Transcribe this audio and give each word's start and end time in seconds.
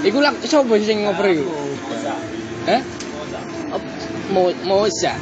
Iku 0.00 0.18
lak 0.24 0.40
sapa 0.48 0.74
sing 0.80 1.04
ngoper 1.04 1.26
iku? 1.28 1.44
Mo 4.32 4.48
Moza. 4.64 5.12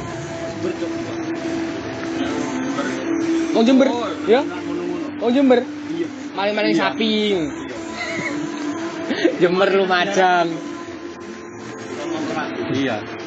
Wong 3.51 3.65
Jember, 3.65 3.89
ya? 4.29 4.41
Wong 5.19 5.31
Jember. 5.35 5.59
Maling-maling 6.37 6.77
sapi. 6.77 7.35
Jember 9.41 9.67
Lumajang. 9.73 10.47
Iya. 12.71 13.18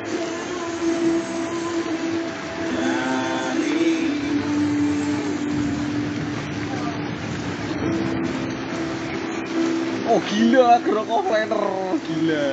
Oh 10.13 10.21
gila, 10.29 10.77
gerak 10.85 11.09
offliner, 11.09 11.65
gila. 12.05 12.45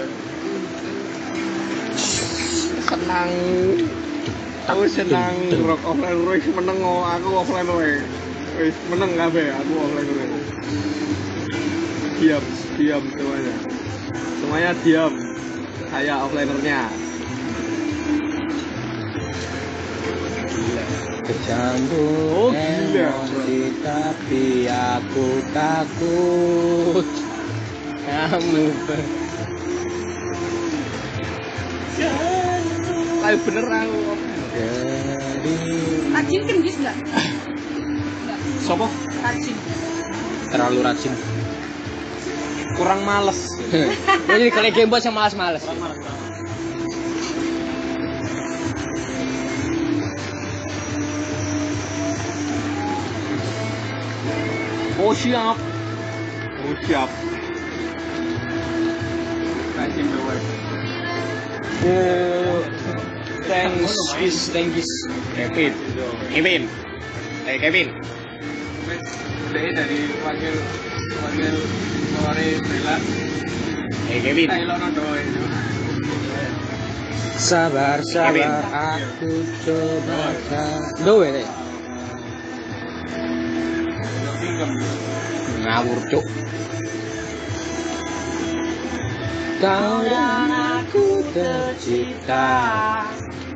Senang. 2.87 3.31
Aku 4.63 4.87
senang 4.87 5.35
rock 5.67 5.83
offliner 5.83 6.23
wis 6.39 6.47
meneng 6.55 6.79
oh, 6.79 7.03
aku 7.03 7.27
offliner 7.35 7.75
wae. 7.75 7.99
Wis 8.63 8.79
meneng 8.87 9.11
kabeh 9.19 9.51
aku 9.51 9.73
offliner. 9.75 10.15
wae. 10.15 10.39
Diam, 12.23 12.43
diam 12.79 13.03
semuanya. 13.11 13.55
Semuanya 14.39 14.71
diam. 14.79 15.13
Saya 15.91 16.13
offlinernya. 16.23 16.87
Kecambuk 21.27 22.23
Oh, 22.39 22.49
gila. 22.55 23.03
emosi 23.03 23.83
tapi 23.83 24.47
aku 24.71 25.27
takut 25.51 27.18
kamu 28.27 28.75
Kayak 33.19 33.39
bener 33.45 33.65
aku. 33.69 33.99
dari 35.39 35.53
Rajin 36.09 36.41
kan 36.47 36.57
bis 36.65 36.75
enggak? 36.81 36.95
Sopo? 38.63 38.87
Rajin. 39.21 39.55
terlalu 40.49 40.81
rajin. 40.81 41.13
Kurang 42.73 43.05
males. 43.05 43.37
Jadi 44.25 44.49
kalau 44.49 44.71
game 44.73 44.89
bos 44.89 45.05
yang 45.05 45.13
malas-malas. 45.13 45.61
Oh 54.97 55.13
siap. 55.13 55.57
Oh 56.65 56.73
siap. 56.87 57.28
Oh, 61.81 62.59
thanks, 63.47 63.95
is 64.19 64.49
thanks. 64.51 64.83
Kevin. 65.31 65.71
Kevin. 66.27 66.67
Eh 67.47 67.55
Kevin. 67.55 67.87
Dari 69.47 69.71
dari 69.71 69.99
panggil 70.19 70.55
panggil 71.23 71.55
sore 72.11 72.47
bela 72.67 72.95
Eh 74.11 74.19
Kevin. 74.19 74.49
Itu. 74.51 75.43
Sabar, 77.39 78.03
sabar, 78.03 78.67
aku 78.75 79.31
coba. 79.63 80.35
Doe 81.07 81.31
deh. 81.31 81.47
Ngawur 85.63 85.99
cuk. 86.11 86.27
Kau 89.59 90.03
dan 90.07 90.51
aku 90.51 91.08
tercipta 91.33 92.49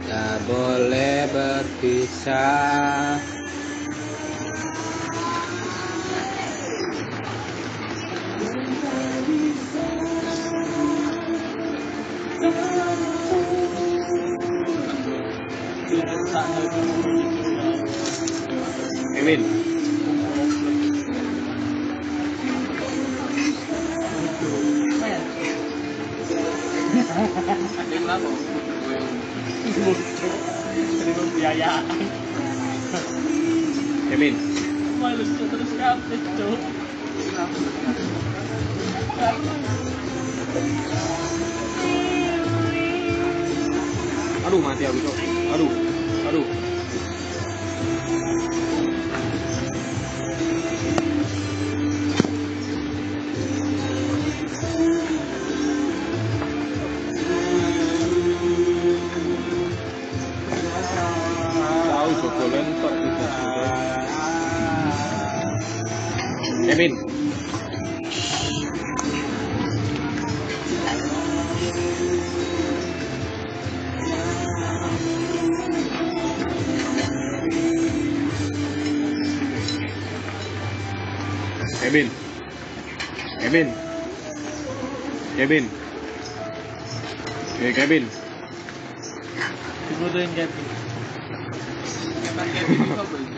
Tak 0.06 0.36
boleh 0.46 1.26
berpisah 1.32 3.18
Kevin. 19.24 19.63
Apa? 28.14 28.30
Malu 35.02 35.24
terus. 36.38 36.62
Aduh 44.46 44.60
mati 44.62 44.84
aku 44.86 45.00
cok. 45.02 45.16
Aduh. 45.58 45.93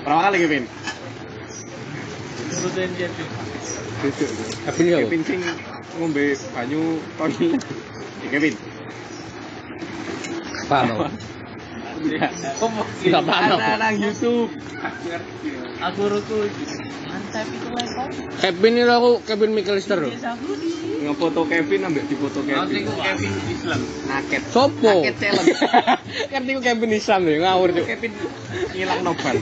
Berapa 0.05 0.21
kali 0.29 0.37
Kevin? 0.45 0.63
Dibutuhin 2.49 2.91
Kevin. 2.95 3.27
Kevin 4.65 4.85
ya 4.85 4.97
Kevin 5.05 5.21
sing 5.25 5.41
ngombe 5.97 6.37
banyu 6.53 7.01
toni. 7.17 7.57
Eh 8.25 8.29
Kevin. 8.29 8.55
Paham 10.69 11.09
Enggak 11.95 13.23
paham. 13.23 13.59
Nang 13.59 13.95
YouTube. 13.97 14.51
Aku 15.75 16.01
ruku 16.07 16.38
mantap 17.07 17.47
itu 17.51 17.67
level. 17.72 18.07
Kevin 18.39 18.73
itu 18.79 18.91
aku 18.91 19.09
Kevin 19.28 19.51
McAllister 19.53 19.97
loh. 20.00 20.11
Biasa 20.11 20.31
Budi. 20.39 20.72
Ngefoto 21.06 21.41
Kevin 21.45 21.79
ambek 21.85 22.03
difoto 22.09 22.39
Nanti 22.41 22.81
Kevin. 22.81 22.89
ku 22.89 22.94
Kevin 22.97 23.33
Islam. 23.51 23.79
Naket. 24.09 24.41
Sopo? 24.50 24.94
Naket 25.06 25.16
challenge. 25.22 25.57
kan 26.31 26.41
itu 26.47 26.61
Kevin 26.63 26.91
Islam 26.95 27.22
ya 27.28 27.38
ngawur 27.45 27.69
tuh. 27.75 27.85
Kevin 27.85 28.12
ngilang 28.73 29.01
nobar. 29.03 29.35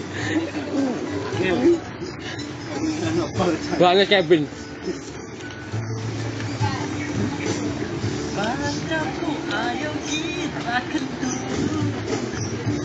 Banget 3.79 4.07
Kevin. 4.09 4.43
Bacaku, 8.33 9.31
ayo 9.53 9.91
kita 10.09 10.77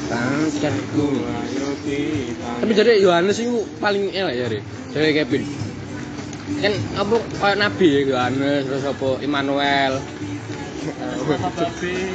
Ayo 0.08 0.48
kita. 1.84 2.48
Tapi 2.64 2.72
jadi 2.72 2.92
Yohanes 3.04 3.36
itu 3.44 3.60
paling 3.76 4.08
elek 4.08 4.34
ya 4.34 4.46
deh. 4.48 4.62
Jadi 4.96 5.08
Kevin. 5.12 5.42
Kan 6.64 6.72
apa 6.96 7.14
kayak 7.44 7.58
Nabi 7.60 7.86
ya 7.92 8.00
Yohanes 8.08 8.62
terus 8.64 8.84
apa 8.88 9.08
Immanuel. 9.20 10.00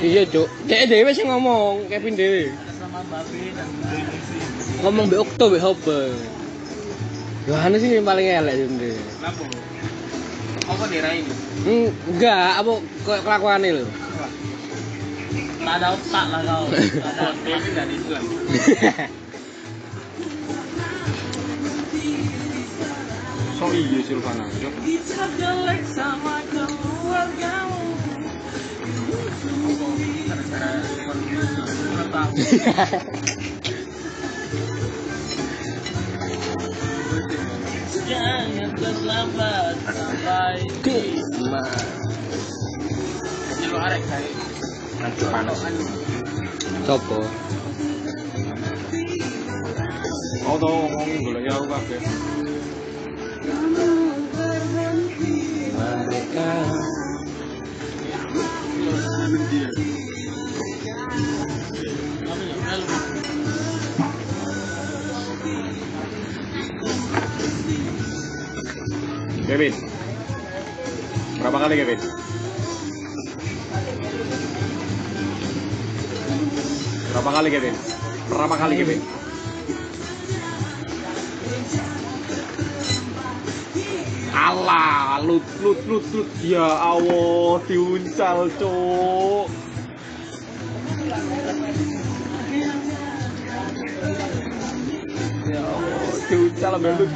Iya 0.02 0.26
cuk. 0.26 0.48
Kayak 0.66 0.90
dewe 0.90 1.12
sih 1.14 1.26
ngomong 1.30 1.86
Kevin 1.86 2.18
Bebe. 2.18 2.50
Ngomong 4.82 5.06
be 5.14 5.16
Okto 5.22 5.46
be 5.54 5.62
Hope. 5.62 6.18
Yohanes 7.46 7.84
ini 7.86 8.02
yang 8.02 8.08
paling 8.08 8.26
elek 8.26 8.56
sebenarnya. 8.56 9.04
Kenapa? 9.04 9.44
Apa 10.64 10.84
daerah 10.88 11.12
ini? 11.12 11.34
Hmm, 11.68 11.88
enggak, 12.16 12.50
apa 12.64 12.72
kayak 13.04 13.22
kelakuan 13.28 13.68
lho. 13.68 13.86
Tak 15.64 15.76
ada 15.80 15.88
otak 15.96 16.26
lah 16.28 16.42
kau. 16.44 16.64
Tak 16.76 17.12
ada 17.16 17.24
otak. 17.32 17.62
dari 17.72 17.96
Islam. 17.96 18.24
So 23.58 23.66
iya 23.72 24.00
Silvana. 24.04 24.44
Cok. 24.60 24.74
Kita 24.84 25.24
jelek 25.40 25.82
sama 25.96 26.44
kau. 26.52 26.84
Jangan 38.04 38.70
terlambat 38.78 39.76
sampai 39.90 40.60
di 40.84 41.18
Lu 43.72 43.78
arek 43.80 44.04
kayak 44.06 44.34
panas 45.04 45.60
sopo 46.88 47.20
Kau 50.44 50.60
tau 50.60 50.76
ngomongin 50.76 51.24
golek 51.24 51.48
aku 51.56 51.66
kabeh. 51.72 52.00
mereka 56.04 56.50
Kevin. 69.44 69.74
Berapa 71.40 71.58
kali 71.62 71.76
Kevin? 71.78 72.23
Berapa 77.14 77.30
kali 77.30 77.50
Kevin? 77.54 77.78
Berapa 78.26 78.56
kali 78.58 78.74
Kevin? 78.74 79.00
Alah, 84.34 85.22
lut 85.22 85.46
lut 85.62 85.78
lut 85.86 86.06
lut. 86.10 86.30
Ya 86.42 86.66
Allah, 86.66 87.62
diuncal, 87.70 88.50
Cuk. 88.58 89.46
Ya 95.46 95.62
Allah, 95.62 96.14
diuncal 96.34 96.74
sampe 96.82 96.92
lut. 96.98 97.12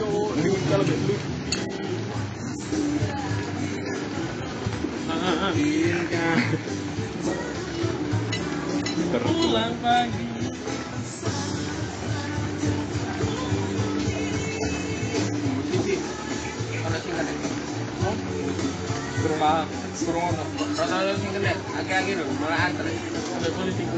Cuk, 0.00 0.30
diuncal 0.40 0.80
sampe 0.80 0.96
lut. 1.12 1.20
Terus. 6.10 6.89
Politik. 9.10 9.26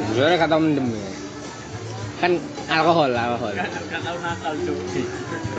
sebenarnya 0.09 0.38
kata 0.41 0.56
mendem 0.56 0.87
ya 0.97 1.11
kan 2.25 2.32
alkohol 2.73 3.12
alkohol 3.12 3.53
Gak 3.53 3.69
gak 3.69 4.00
tau 4.00 4.17
nakal 4.17 4.55
cuk. 4.64 4.76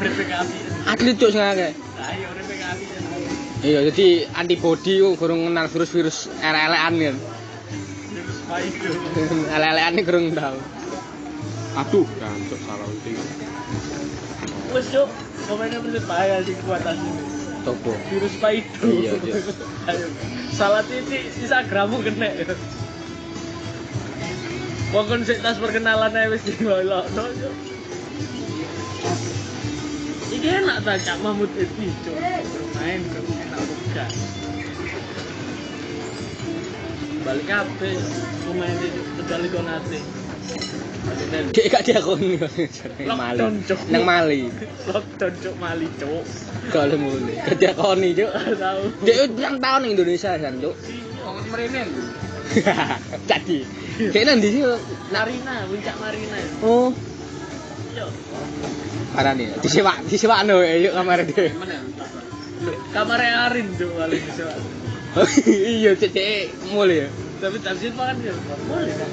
Urip 0.02 0.18
api. 0.18 0.58
atlet 0.90 1.16
cuk 1.22 1.30
sing 1.30 1.44
akeh 1.46 1.72
Ayo 2.02 2.26
urip 2.34 2.50
api. 2.50 2.86
iya 3.62 3.80
jadi 3.86 4.08
antibody 4.34 4.98
ku 4.98 5.14
kurang 5.14 5.46
kenal 5.46 5.70
virus-virus 5.70 6.34
elek-elekan 6.42 6.94
kan 6.98 7.16
Itu. 8.62 8.90
elek-elekan 9.50 9.94
ini 9.98 10.02
kurang 10.06 10.26
tahu 10.38 10.60
Aduh, 11.74 12.06
gancuk 12.22 12.60
salah 12.70 12.86
uting. 12.86 13.18
Wes 14.78 14.86
cuk, 14.94 15.10
pemainnya 15.50 15.82
bener 15.82 16.06
bahaya 16.06 16.46
sih 16.46 16.54
kuat 16.62 16.86
asli. 16.86 17.10
Topo 17.66 17.98
Virus 18.14 18.36
Paido. 18.38 18.86
Iya, 18.86 19.18
iya. 19.26 19.34
Ayo. 19.90 20.08
Salah 20.54 20.86
titik 20.86 21.34
Instagrammu 21.34 22.06
kena. 22.06 22.30
Pokoknya 24.94 25.26
sik 25.26 25.42
tas 25.42 25.58
perkenalan 25.58 26.14
ae 26.14 26.30
wis 26.30 26.46
dilolokno. 26.46 27.26
Iki 30.30 30.50
enak 30.62 30.78
ta 30.86 30.94
Cak 31.02 31.18
Mahmud 31.26 31.50
Edi 31.58 31.90
cuk. 32.06 32.14
Bermain 32.22 33.02
cuk 33.02 33.26
enak 33.34 33.62
bukan. 33.66 34.43
Balik 37.24 37.46
kabeh 37.48 37.96
pemain 38.44 38.76
itu 38.84 39.02
kecuali 39.20 39.48
Konate. 39.48 40.00
Aduh, 41.04 41.52
dia 41.52 41.68
gak 41.68 41.84
diakoni 41.84 42.40
nang 43.04 43.20
Mali 43.20 43.44
nang 43.92 44.04
Mali 44.08 44.48
Lockdown 44.88 45.34
cuk 45.44 45.56
Mali 45.60 45.88
cuk. 46.00 46.24
kalau 46.72 46.96
mulai 46.96 47.44
gak 47.44 47.60
diakoni 47.60 48.16
cuk 48.16 48.32
Tahu. 48.32 48.82
dia 49.04 49.28
pirang 49.28 49.60
tahun 49.60 49.80
ning 49.84 49.92
Indonesia 50.00 50.32
kan 50.40 50.64
cuk 50.64 50.72
Wong 51.28 51.44
mrene 51.52 51.84
jadi 53.30 53.58
dia 54.16 54.22
nanti 54.24 54.48
sih 54.48 54.64
Marina, 55.12 55.68
puncak 55.68 55.96
Marina. 56.00 56.38
oh 56.64 56.96
Yo. 58.00 58.08
parah 59.12 59.36
nih 59.36 59.60
disewa 59.60 60.00
disewa 60.08 60.40
no 60.48 60.64
yuk 60.64 60.96
kamar 60.96 61.28
dia 61.28 61.52
kamarnya 62.96 63.52
Arin 63.52 63.68
tuh 63.76 63.92
paling 63.92 64.24
bisa. 64.24 64.48
iya 65.78 65.94
cek 65.94 66.10
cek 66.10 66.74
mulai 66.74 67.06
ya 67.06 67.10
Tapi 67.44 67.60
tafsir 67.60 67.92
makan 67.94 68.24
ya. 68.24 68.34
Boleh 68.72 68.94
kan? 68.96 69.10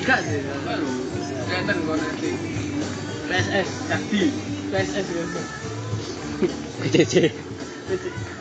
Enggak 0.00 0.20
sih. 0.24 0.40
Kelihatan 0.42 1.76
kok 1.84 1.96
nanti. 2.00 2.30
PSS, 3.28 3.68
Cakti. 3.86 4.20
PSS 4.72 5.06
gitu. 5.12 5.40
PCC 6.82 7.14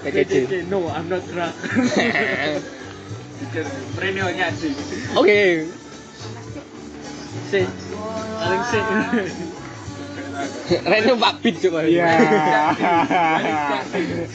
PCC. 0.01 0.71
No, 0.71 0.87
I'm 0.87 1.11
not 1.11 1.21
drunk. 1.27 1.53
Premiumnya 3.99 4.47
sih. 4.55 4.71
oke 5.19 5.41
Si. 7.51 7.61
Paling 8.39 8.63
si. 8.71 8.79
Reno 10.87 11.13
Pak 11.19 11.35
Bit 11.43 11.55
coba 11.67 11.83
Iya. 11.83 12.07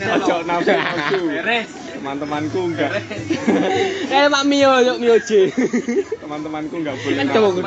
Nafsu 0.04 0.36
nafsu. 0.44 1.20
Beres. 1.24 1.85
Teman-temanku 1.96 2.60
enggak. 2.72 2.92
Reno 4.12 4.28
Pak 4.36 4.44
Mio 4.44 4.72
cuk 4.84 4.98
Mio 5.00 5.16
J 5.24 5.30
Teman-temanku 6.20 6.74
enggak 6.76 6.96
boleh 7.00 7.16
Kan 7.24 7.28
yuk. 7.32 7.64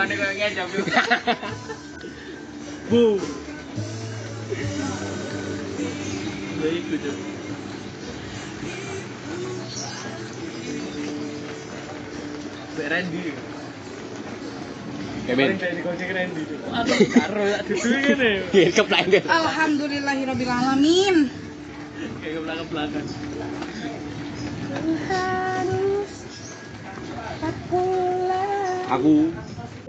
Bu. 2.89 3.21
Ya 6.59 6.69
itu 6.73 6.95
Randy. 12.89 13.21
Kevin. 15.29 15.45
Paling 15.45 15.61
dari 15.61 15.81
gojek 15.85 16.09
Randy 16.09 16.41
tuh. 16.49 16.57
Aku 16.73 16.93
karo 17.13 17.41
ya 17.45 17.57
duduk 17.61 17.99
gini. 18.01 18.31
Iya 18.49 18.69
keplain 18.73 19.05
deh 19.13 19.23
Alhamdulillahirabbil 19.29 20.49
alamin. 20.49 21.29
Kayak 22.23 22.41
ke 22.41 22.65
belakang 22.71 23.05
belakang. 24.69 25.69
Aku 28.89 29.33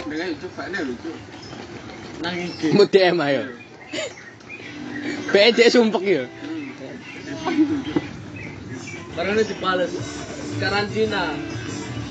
Dengan 0.08 0.26
lucu, 0.32 0.48
faknya 0.56 0.80
lucu. 0.84 1.12
Nangis 2.20 2.52
mau 2.76 2.84
DM 2.84 3.16
ayo 3.24 3.42
PJ 5.32 5.58
sumpek 5.72 6.04
ya 6.04 6.24
Karena 9.10 9.30
ini 9.36 9.42
dipales. 9.42 9.92
Karantina. 10.62 11.34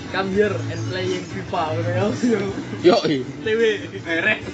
Come 0.10 0.30
here 0.34 0.52
and 0.52 0.82
playing 0.90 1.22
FIFA. 1.22 1.64
Ya. 1.86 2.06
yo 2.82 2.98
TV. 3.46 3.62
Beres. 4.04 4.46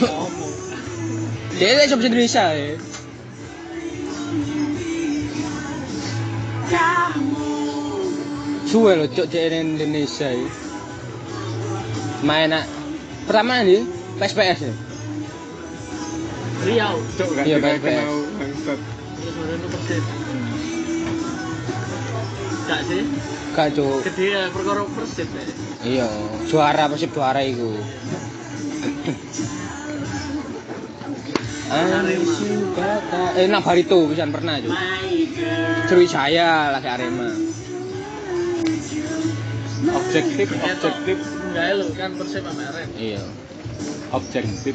Ngomong 0.00 0.54
dia 1.60 1.70
dia 1.76 1.90
coba 1.92 2.02
Indonesia 2.08 2.44
ya 2.56 2.74
suwe 8.70 8.92
lo 8.96 9.06
cok 9.10 9.26
Indonesia 9.34 10.28
ya 10.30 10.69
main 12.20 12.48
nak 12.48 12.64
pertama 13.24 13.62
nih 13.62 13.84
PSPS 14.16 14.60
ya 14.62 14.74
Riau 16.60 16.96
cok 17.16 17.28
enggak 17.32 17.44
Iya, 17.46 17.56
kita 17.56 17.64
baik-baik. 17.64 17.96
kenal 17.96 18.16
bangsat. 18.36 18.78
ya 18.78 19.28
sebenarnya 19.32 19.56
itu 19.56 19.68
persis 19.70 20.04
Gak 22.62 22.80
sih? 22.86 23.02
Gak 23.50 23.68
cuk. 23.74 23.98
Gede 24.06 24.26
ya 24.30 24.42
perkara 24.46 24.86
persib 24.86 25.26
ya. 25.26 25.42
Iya, 25.82 26.06
juara 26.46 26.86
Persib 26.86 27.10
juara 27.10 27.42
iku. 27.42 27.74
Arema. 31.66 32.34
Eh, 33.34 33.46
nang 33.46 33.62
Barito 33.62 34.06
pisan 34.06 34.30
pernah. 34.30 34.58
My 34.58 34.70
girl. 35.34 35.86
Sriwijaya 35.86 36.70
lagi 36.70 36.88
Arema. 36.88 37.30
Objektif, 39.90 40.46
objektif, 40.54 41.18
Enggak 41.50 41.82
lo 41.82 41.86
kan 41.98 42.14
persib 42.14 42.46
sama 42.46 42.62
Arema. 42.62 42.94
Iya. 42.94 43.22
objektif, 44.14 44.74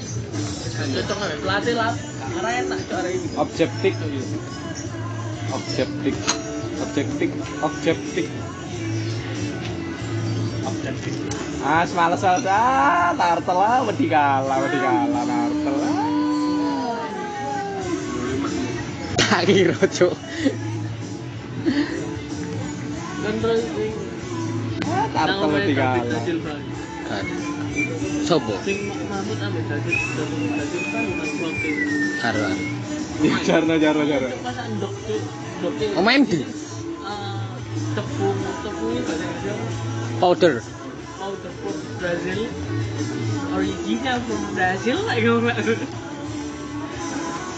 Cocok 0.75 1.15
nggak 1.15 1.39
pelatih 1.39 1.75
lah. 1.79 1.95
Karena 2.35 2.51
enak 2.67 2.79
cara 2.91 3.07
ini. 3.07 3.27
objektif, 3.39 3.93
objektif, 5.55 6.15
objektif, 6.83 7.29
objektif. 7.63 8.27
Objektif. 10.67 11.15
Ah, 11.63 11.87
semales 11.87 12.23
ah, 12.27 13.15
tartel 13.15 13.55
lah, 13.55 13.79
wedi 13.87 14.11
kalah, 14.11 14.57
wedi 14.67 14.79
kalah, 14.83 15.23
tartel 15.23 15.75
ah. 15.79 15.95
Tak 19.15 19.41
kira 19.47 19.79
cuk. 19.79 20.15
Dan 23.23 23.35
terus 23.39 23.63
Ah. 25.15 26.03
Dajil 26.11 26.37
Bali. 26.43 26.71
Kan. 27.07 27.25
Sopo? 28.27 28.53
Sing 28.67 28.79
Mahmud 29.07 29.39
ambek. 29.39 29.63
Karo. 32.21 32.43
Jarno, 33.47 33.75
jarno, 33.79 34.03
jarno. 34.03 34.29
Ndok 34.75 34.93
Oh 35.95 36.03
di 36.03 36.35
bahasa 38.43 38.67
Indonesia 38.75 39.51
apa? 39.55 39.95
powder. 40.19 40.63
mau 41.19 41.33
tepung 41.41 41.79
Brazil 41.97 42.39
original 43.55 44.17
from 44.29 44.41
Brazil 44.53 44.99
like 45.09 45.25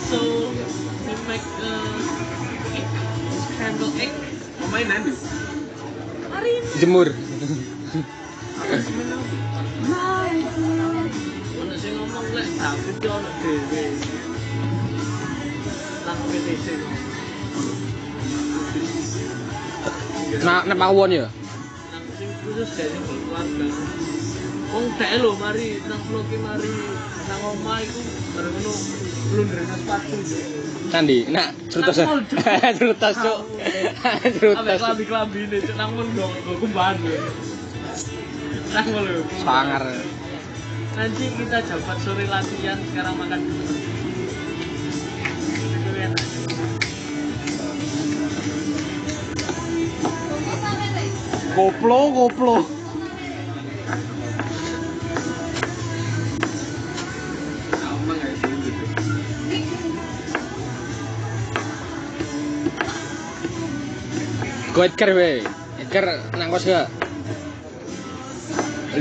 so 0.08 0.20
we 1.04 1.14
make 1.28 1.48
uh, 1.60 2.78
egg 2.80 2.88
scrambled 3.44 3.96
egg 4.00 4.14
pemain 4.62 4.88
nanti 4.88 5.12
hari 6.32 6.50
ini 6.64 6.80
Jemur. 6.80 7.27
Ono 11.58 11.74
sing 11.78 11.94
ngomong 11.94 12.28
lek 12.34 12.50
David 12.58 12.98
yo 13.06 13.12
ono 13.14 13.30
dhewe 13.42 13.84
nang 16.02 16.20
PTC 16.34 16.66
Nah, 20.44 20.66
nek 20.66 20.78
mawon 20.82 21.14
ya. 21.14 21.30
nang 21.94 22.06
sing 22.18 22.30
khusus 22.42 22.70
kayak 22.74 22.90
sing 22.90 23.04
keluarga 23.06 23.68
Wong 24.74 24.86
dek 24.98 25.12
lho 25.22 25.32
mari 25.38 25.78
nang 25.86 26.02
vlog 26.10 26.28
mari 26.42 26.74
nang 27.30 27.42
omah 27.54 27.78
iku 27.86 28.02
bareng 28.34 28.54
ngono 28.58 28.74
blundrene 29.28 29.76
sepatu 29.76 30.16
nak 31.32 31.48
cerutas 31.68 31.96
Cuk. 32.08 32.24
Cerutas 32.80 33.16
cuk. 33.20 33.40
Cerutas. 34.40 34.80
klambi-klambi 34.80 35.40
ini 35.52 35.58
cuk 35.60 35.76
nang 35.76 35.92
mun 35.96 36.08
go 36.16 36.28
go 36.48 36.52
kumbahan 36.64 36.96
lho. 37.04 37.20
Nang 38.72 38.88
lho. 38.88 39.22
Sangar. 39.44 39.84
Nanti 40.98 41.26
kita 41.36 41.58
jabat 41.62 41.98
sore 42.02 42.26
latihan 42.26 42.80
sekarang 42.90 43.16
makan 43.20 43.40
dulu. 43.44 43.76
Itu 45.76 45.92
enak. 45.94 46.26
Koplo, 51.58 52.02
koplo. 52.14 52.77
Go 64.78 64.86
Edgar 64.86 65.10
we. 65.18 65.42
Edgar 65.82 66.06
nang 66.38 66.54
kos 66.54 66.70
gak? 66.70 66.86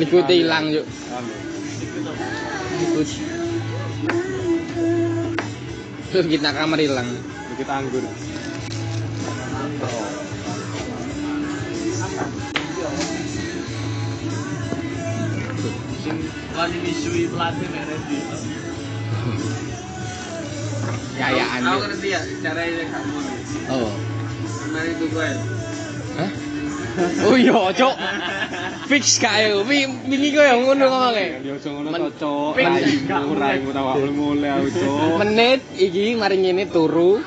Likute 0.00 0.32
hilang 0.32 0.72
yuk. 0.72 0.88
Likut. 2.80 3.08
Terus 6.08 6.26
kita 6.32 6.48
kamar 6.56 6.80
hilang. 6.80 7.04
Dikit 7.52 7.68
anggur. 7.68 8.08
Sing 16.00 16.16
wani 16.56 16.76
misui 16.80 17.28
pelatih. 17.28 17.68
Kayaan. 21.20 21.60
Aku 21.68 21.78
ngerti 21.84 22.08
ya 22.16 22.20
caranya 22.40 22.84
kamu. 22.96 23.18
Oh. 23.76 23.92
Mari 24.72 24.96
itu 24.96 25.04
gue. 25.12 25.55
Oh 27.28 27.36
iya, 27.36 27.60
cok. 27.76 27.94
Fix 28.88 29.20
kae. 29.20 29.52
Wi 29.68 29.84
wingi 30.08 30.28
kowe 30.32 30.44
yang 30.44 30.64
ngono 30.64 30.84
ngomongnya. 30.88 31.44
Ya 31.44 31.52
aja 31.56 31.68
ngono 31.68 31.88
to, 31.92 32.08
Cok. 32.16 32.52
Raimu, 32.56 33.32
raimu 33.36 33.70
tawa 33.72 33.92
mulai 34.00 34.50
aku, 34.56 34.68
Cok. 34.72 35.16
Menit 35.20 35.60
iki 35.76 36.16
mari 36.16 36.36
ngene 36.40 36.64
turu. 36.72 37.20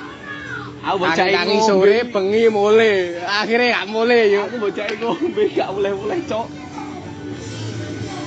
Aku 0.79 0.95
bocah 0.95 1.27
Kangi 1.27 1.59
sore 1.61 2.07
bengi 2.07 2.47
mulai. 2.47 3.19
Akhirnya 3.21 3.83
gak 3.83 3.85
mulai 3.91 4.31
yuk. 4.31 4.47
Aku 4.47 4.57
bocah 4.63 4.85
ngombe 4.97 5.43
gak 5.53 5.69
boleh-boleh, 5.75 6.19
Cok. 6.25 6.47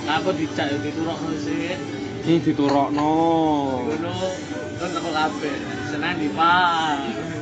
Aku 0.02 0.28
dicak 0.34 0.66
yo 0.70 0.76
diturokno 0.82 1.30
sih. 1.40 1.75
Ini 2.22 2.34
diturokno. 2.42 3.14
Ngono 3.88 4.14
kon 4.78 4.92
aku 4.94 5.11
kabeh. 5.11 5.56
Senang 5.90 6.18
di 6.18 6.28
Pak. 6.30 7.41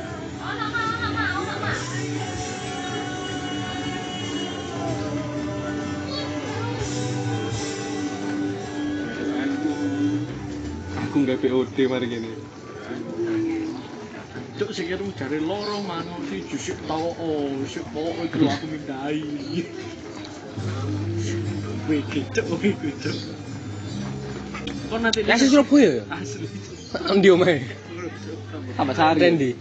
Aku 11.21 11.29
nggak 11.29 11.45
POD 11.45 11.77
mari 11.85 12.05
gini. 12.09 12.33
Cuk 14.57 14.73
sing 14.73 14.89
kira 14.89 15.05
jare 15.13 15.37
loro 15.37 15.77
manuk 15.85 16.17
si 16.25 16.41
jusuk 16.49 16.81
tau 16.89 17.13
oh, 17.13 17.45
jusuk 17.61 17.85
tau 17.93 18.09
iku 18.25 18.49
aku 18.49 18.65
mindai. 18.65 19.21
Wih, 21.85 22.01
cuk, 22.09 22.45
wih, 22.57 22.73
cuk. 22.73 23.17
Kok 24.89 24.97
nanti 24.97 25.21
Ya 25.29 25.37
sing 25.37 25.53
Surabaya 25.53 26.01
ya. 26.01 26.03
asli. 26.09 26.49
Endi 27.13 27.29
omahe? 27.29 27.69
Tambah 28.73 28.95
sari. 28.97 29.21
Randy. 29.21 29.51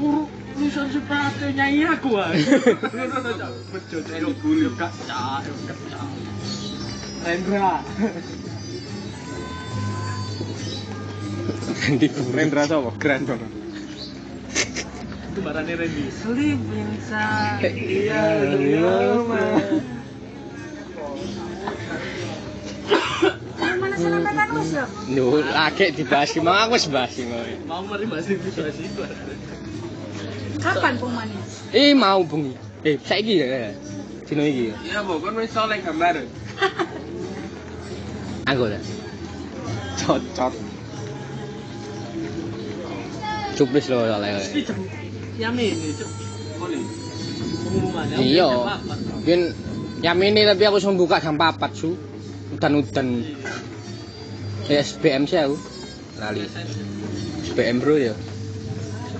Muru 0.00 0.32
lusan 0.56 0.88
sepatu 0.96 1.44
nyanyi 1.52 1.92
aku 1.92 2.16
ah. 2.16 2.32
Bejo 3.76 4.00
yo 4.48 4.70
gak 4.80 4.96
cak. 5.04 5.44
Rendra. 7.20 7.84
Randy. 11.82 12.06
Rendra 12.30 12.62
sapa? 12.70 12.94
Grand 12.94 13.26
Bang. 13.26 13.42
Itu 15.34 15.40
barane 15.42 15.74
Randy. 15.74 16.04
Sleep 16.14 16.60
inside. 16.70 17.74
Iya, 17.74 18.22
iya, 18.54 18.94
Mana 23.82 23.96
sana 23.98 24.18
mekan 24.22 24.48
wis 24.62 24.70
ya? 24.78 24.86
Nuh, 25.10 25.42
akeh 25.42 25.90
dibahas 25.90 26.30
mang 26.38 26.70
aku 26.70 26.78
wis 26.78 26.86
bahas 26.86 27.10
ki 27.18 27.26
mau. 27.26 27.42
Mau 27.66 27.82
mari 27.90 28.06
masih 28.06 28.38
bisa 28.38 28.70
sih. 28.70 28.86
Kapan 30.62 30.94
pengmane? 31.02 31.34
Eh 31.74 31.90
mau 31.98 32.22
bengi. 32.22 32.54
Eh 32.86 32.94
saiki 33.02 33.42
ya. 33.42 33.74
Dino 34.22 34.46
iki. 34.46 34.70
ya. 34.70 34.74
Iya, 34.86 34.98
Bu, 35.02 35.18
kan 35.18 35.34
wis 35.34 35.50
soleh 35.50 35.82
gambar. 35.82 36.22
Aku 38.46 38.64
lah. 38.70 38.82
Cocot. 39.98 40.54
Cuplis 43.56 43.86
lo 43.92 44.04
soalnya. 44.04 44.40
Boleh. 46.60 46.80
Pengumumannya 47.62 48.16
Iya. 48.20 48.48
Mungkin 49.18 49.40
jam 50.02 50.18
ini 50.22 50.40
tapi 50.46 50.62
aku 50.66 50.76
langsung 50.78 50.96
buka 50.98 51.18
jam 51.18 51.36
4 51.36 51.72
su. 51.72 51.96
Udan-udan. 52.56 53.24
Ya 54.68 54.78
SBM 54.84 55.24
sih 55.26 55.38
aku. 55.40 55.56
Lali. 56.20 56.46
SBM 57.48 57.76
bro 57.82 57.96
ya. 57.98 58.14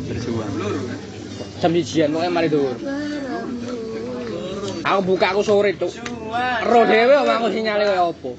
Berjuang. 0.07 0.51
Kan. 0.53 0.99
Jam 1.63 1.71
sijian 1.79 2.11
pokoknya 2.13 2.33
mari 2.33 2.49
dur. 2.51 2.75
Aku 4.83 5.01
buka 5.07 5.27
aku 5.33 5.43
sore 5.47 5.79
tuh. 5.79 5.91
Cuma. 5.91 6.63
Ro 6.67 6.83
dhewe 6.85 7.15
omah 7.23 7.37
aku 7.39 7.49
sinyale 7.55 7.85
kaya 7.87 8.03
apa. 8.11 8.33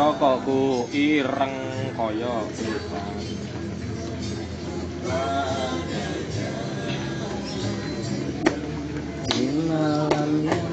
Rokokku 0.00 0.88
ireng 0.96 1.92
Di 9.28 9.46
malam 9.68 10.30
yang 10.40 10.72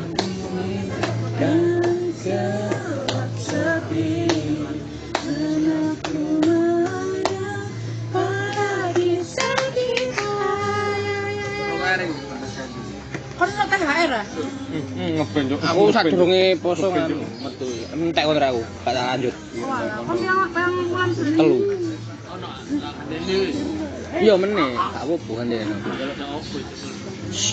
Kono 13.38 13.54
THR 13.54 14.12
ah. 14.18 14.26
Heeh, 14.74 14.82
hmm, 14.82 15.10
ngeben 15.22 15.44
juk. 15.46 15.60
Aku 15.62 15.94
sadurunge 15.94 16.58
poso 16.58 16.90
metu. 16.90 17.70
Entek 17.94 18.26
kono 18.26 18.42
aku, 18.42 18.62
gak 18.82 18.94
tak 18.98 19.06
lanjut. 19.14 19.36
Kono 20.10 20.18
yang 20.26 20.40
yang 20.50 20.74
bulan 20.90 21.10
sini. 21.14 21.38
Telu. 21.38 21.58
Ono 22.34 22.50
ndene. 23.06 23.38
Iya 24.18 24.34
hmm. 24.34 24.42
meneh, 24.42 24.72
gak 24.74 25.04
apa-apa 25.06 25.34
ndene. 25.46 25.76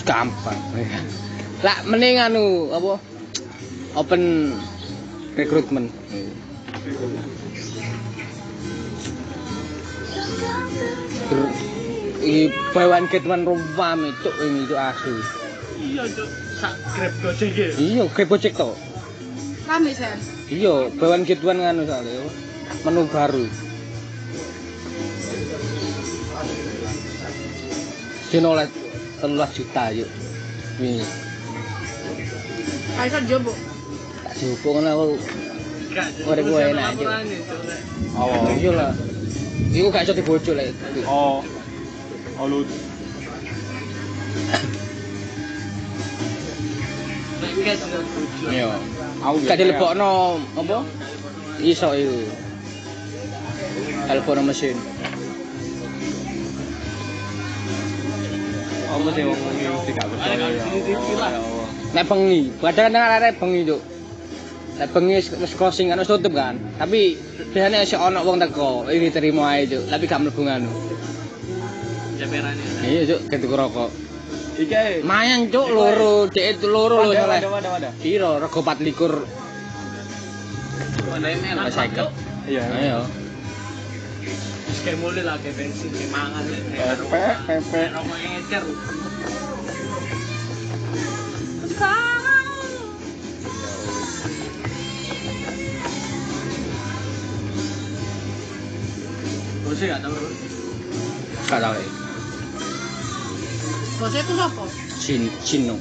Gampang. 0.09 0.59
Lah 1.61 1.77
meneh 1.85 2.17
anu 2.17 2.73
apa? 2.73 2.93
Open 3.93 4.21
recruitment. 5.37 5.93
Ibu, 12.25 12.57
bawaan 12.73 13.05
kita 13.05 13.29
menurut 13.29 13.61
pamit, 13.77 14.17
cuk, 14.25 14.33
ini, 14.41 14.65
cuk, 14.65 14.81
asli. 14.81 15.44
Iya, 15.85 16.03
Cuk. 16.09 16.29
Sak 16.57 16.73
grab 16.97 17.13
gojek 17.21 17.51
ya. 17.53 17.67
Iya, 17.77 18.03
kayak 18.09 18.29
bocek 18.31 18.53
to. 18.57 18.73
Rame 19.69 19.91
sen. 19.93 20.17
Iya, 20.49 20.89
bawan 20.97 21.21
ketman 21.25 21.61
nganu 21.61 21.85
soalnya. 21.85 22.25
Menu 22.85 23.01
baru. 23.09 23.45
Dino 28.29 28.47
oleh 28.57 28.67
13 29.21 29.57
juta 29.57 29.83
yuk. 29.93 30.09
Ini 30.81 31.05
Kaisan 32.95 33.23
jobo. 33.27 33.51
tak 34.23 34.33
jupuk 34.39 34.71
kan 34.79 34.87
aku. 34.91 35.07
Gak. 35.95 36.07
Ora 36.27 36.41
gue 36.43 36.59
enak, 36.73 36.91
Cuk. 36.99 37.09
Oh. 38.17 38.47
Iya 38.55 38.71
lah. 38.73 38.91
Iku 39.71 39.87
gak 39.91 40.03
iso 40.07 40.13
dibocok 40.17 40.53
lek. 40.57 40.73
Oh. 41.05 41.39
Oh 42.35 42.45
lu. 42.49 42.65
Nang. 47.65 48.05
Iya. 48.53 48.69
Aku 49.25 49.35
Gak 49.41 49.57
dilebokno 49.57 50.37
apa? 50.53 50.77
Iso 51.65 51.89
iku. 51.97 52.19
Telepon 54.05 54.45
mesin. 54.45 54.77
Apa 58.85 59.09
sih 59.11 59.23
wong 59.27 59.39
mesti 59.39 59.91
gak 59.91 60.07
percaya 60.07 60.45
ya. 60.45 60.63
Ya. 61.17 61.41
Nek 61.95 62.05
bengi, 62.05 62.41
padahal 62.61 62.91
kan 62.91 63.11
arek 63.17 63.39
bengi, 63.41 63.67
Cuk. 63.67 63.81
Nek 64.79 64.89
bengi 64.93 65.13
wis 65.19 65.53
closing 65.57 65.89
kan 65.89 65.99
wis 65.99 66.11
tutup 66.11 66.37
kan. 66.37 66.55
Tapi 66.77 67.17
biasanya 67.51 67.83
sik 67.83 67.99
ono 67.99 68.21
wong 68.23 68.37
teko, 68.39 68.87
iki 68.87 69.09
terima 69.09 69.57
ae, 69.57 69.67
Cuk. 69.67 69.89
Tapi 69.89 70.03
gak 70.05 70.21
mlebu 70.21 70.41
ngono. 70.43 70.69
Ceperane. 72.15 72.63
Iya, 72.87 73.01
Cuk, 73.09 73.19
ketu 73.27 73.47
rokok. 73.51 74.04
Iki. 74.55 75.03
Mayan, 75.03 75.51
Cuk, 75.51 75.67
loro, 75.67 76.31
dek 76.31 76.55
itu 76.55 76.67
loro 76.67 77.03
lho 77.03 77.11
Wadah, 77.11 77.21
salah. 77.21 77.35
wadah, 77.35 77.51
wadah, 77.51 77.71
wadah. 77.75 77.91
Piro 77.99 78.31
rego 78.39 78.59
24. 78.63 79.27
Mana 81.11 81.27
emang 81.29 81.59
Mas 81.59 81.75
Saiket. 81.75 82.07
Iya. 82.47 82.63
Ayo. 82.71 82.99
Kayak 84.85 84.97
mulai 85.01 85.23
lah 85.25 85.35
kayak 85.41 85.55
bensin 85.57 85.89
kayak 85.89 86.11
mangan 86.13 86.43
kayak 86.45 87.01
Pepe, 87.01 87.23
pepe. 87.49 87.79
rokok 87.89 88.17
yang 88.21 88.33
ngecer. 88.37 88.63
Bosnya 99.65 99.97
gak 99.97 100.01
tau 100.05 100.13
Gak 101.45 101.59
tau 101.61 101.73
Bosnya 103.95 104.21
itu? 104.21 104.33
Cin 104.99 105.21
Cino. 105.45 105.75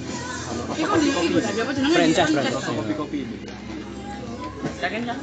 Iku 0.79 0.95
di 0.99 1.09
iku 1.11 1.39
tadi 1.43 1.59
apa 1.63 1.71
jenenge? 1.75 2.15
Kopi-kopi 2.55 3.19
ya? 3.27 5.15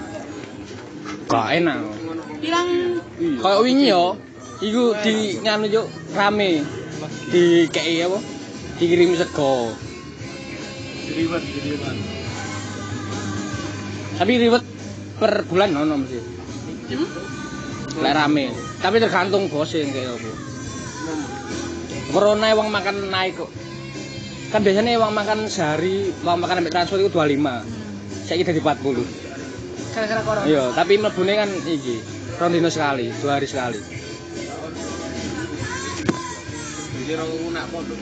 Gak 1.31 1.47
enak. 1.55 1.79
Bilang 2.41 2.67
Iya. 3.21 3.37
Kayak 3.37 3.59
wingi 3.61 3.87
yo, 3.93 4.17
iku 4.59 4.97
di 5.05 5.37
nganu 5.45 5.65
yo 5.69 5.83
rame. 6.17 6.65
Di 7.29 7.69
kei 7.69 8.01
apa? 8.01 8.17
Dikirim 8.81 9.13
sego. 9.13 9.71
Tapi 14.17 14.31
ribet 14.37 14.63
per 15.21 15.45
bulan 15.45 15.69
ono 15.77 16.01
mesti. 16.01 16.17
hmm? 16.17 17.07
Lek 18.01 18.13
rame. 18.17 18.45
Tapi 18.81 18.97
tergantung 18.97 19.45
bosnya 19.47 19.85
kayak 19.85 20.17
apa. 20.17 20.31
Corona 22.11 22.51
wong 22.53 22.69
makan 22.69 23.07
naik 23.07 23.39
kok. 23.39 23.51
Kan 24.51 24.67
biasanya 24.67 24.99
wong 24.99 25.15
makan 25.15 25.47
sehari, 25.47 26.11
wong 26.27 26.43
makan 26.43 26.59
sampai 26.59 26.73
transfer 26.75 26.99
itu 26.99 27.07
25. 27.07 27.63
Saya 28.27 28.43
jadi 28.43 28.59
40. 28.59 29.31
gara-gara 29.91 30.21
corona. 30.23 30.47
Iya, 30.47 30.63
tapi 30.71 30.93
mlebune 30.95 31.33
kan 31.35 31.49
iki, 31.67 31.99
rondino 32.39 32.71
sekali, 32.71 33.11
dua 33.19 33.39
hari 33.39 33.47
sekali. 33.47 33.79
Jadi 36.95 37.11
orang 37.19 37.29
nak 37.51 37.65
pondok. 37.75 37.99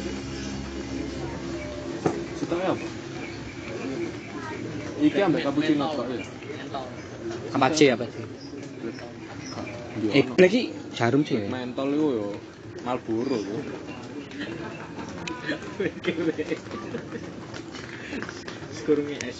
Setengah 2.38 2.68
apa? 2.78 2.88
Iki 5.00 5.20
ambek 5.24 5.42
cappuccino 5.42 5.86
ya. 5.88 6.20
Mentol. 6.60 6.86
Apa 7.56 7.68
C 7.74 7.80
apa 7.90 8.06
C? 8.06 8.16
Eh, 10.14 10.24
iki 10.24 10.62
jarum 10.94 11.26
sih. 11.26 11.42
mentol 11.50 11.90
itu 11.92 12.08
yo 12.20 12.28
Marlboro 12.86 13.38
yo. 13.40 13.58
Sekurangnya 18.76 19.18
es. 19.28 19.40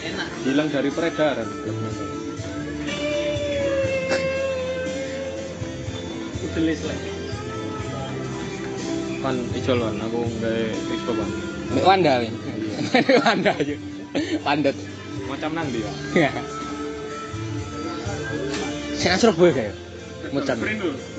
Enak. 0.00 0.28
Hilang 0.46 0.68
dari 0.70 0.90
peredaran. 0.94 1.48
Udelis 6.50 6.80
lagi. 6.86 7.10
Kan 9.20 9.36
ijolan 9.52 10.00
aku 10.00 10.24
gawe 10.40 10.64
expo 10.72 11.12
bang. 11.12 11.30
Mbak 11.74 11.84
Wanda. 11.84 12.12
Mbak 12.24 13.18
Wanda 13.26 13.52
aja. 13.54 13.74
Pandet. 14.42 14.76
Macam 15.28 15.50
nang 15.54 15.68
dia. 15.70 15.90
Sing 18.98 19.10
asro 19.14 19.30
boy 19.36 19.54
kayak. 19.54 19.74
Mucan. 20.30 20.56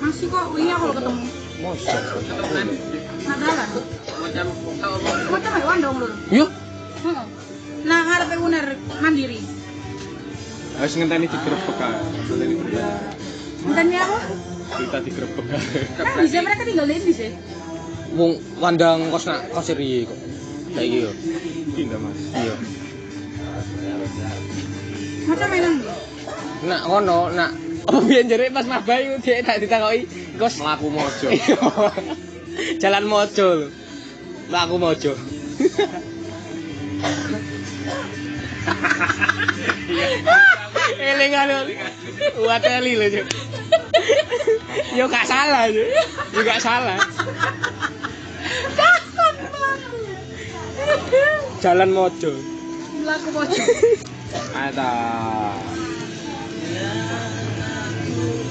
Masih 0.00 0.26
kok 0.32 0.52
wingi 0.56 0.72
aku 0.72 0.84
lo 0.88 0.94
ketemu. 0.96 1.41
Macam. 1.62 2.02
Yo, 6.32 6.46
Heeh. 7.02 7.26
Nah, 7.82 8.00
ngarepe 8.06 8.36
uner 8.38 8.66
mandiri. 9.02 9.42
Harus 10.78 10.94
ngenteni 10.98 11.26
digerebek 11.26 11.78
ae. 11.82 11.98
Ngenteni 12.30 12.54
digerebek. 12.54 12.86
Enteni 13.62 13.96
aku? 13.98 14.16
Kita 14.72 14.98
digerebek 15.02 15.46
ae. 15.50 15.60
Kan 15.98 16.22
bisa 16.22 16.38
mereka 16.42 16.62
tinggal 16.66 16.86
di 16.86 16.94
Indonesia. 16.98 17.30
wong 18.12 18.32
Wanda 18.60 19.00
kos 19.08 19.24
nak 19.24 19.40
kos 19.56 19.72
riye 19.72 20.04
kok. 20.04 20.18
Saiki 20.76 20.98
yo. 21.04 21.10
Iki 21.72 21.80
ndak 21.88 22.00
Mas. 22.00 22.20
Iya. 22.36 22.54
Macam. 25.28 25.48
Nak 26.62 26.82
ngono, 26.86 27.18
nak 27.34 27.50
apa 27.82 27.98
biyen 28.06 28.30
jare 28.30 28.54
pas 28.54 28.66
mabah 28.66 28.98
iku 29.02 29.16
dhek 29.18 29.42
tak 29.42 29.58
ditakoki 29.58 30.06
kos 30.38 30.62
Mlaku 30.62 30.88
mojo. 30.88 31.28
Iya. 31.28 31.58
Jalan 32.82 33.04
mojo 33.10 33.46
lho. 33.58 33.68
Mlaku 34.48 34.76
mojo. 34.78 35.12
Elingan 41.02 41.46
lho. 41.50 41.60
Wateli 42.46 42.92
lho, 43.00 43.06
Cuk. 43.10 43.26
Yo 44.94 45.04
gak 45.10 45.26
salah, 45.26 45.66
Cuk. 45.68 45.88
Yo 46.32 46.40
gak 46.46 46.60
salah. 46.62 46.98
Jalan 51.62 51.90
mojo. 51.90 52.32
Laku 53.02 53.28
pojok. 53.34 53.66
Ada. 54.54 54.90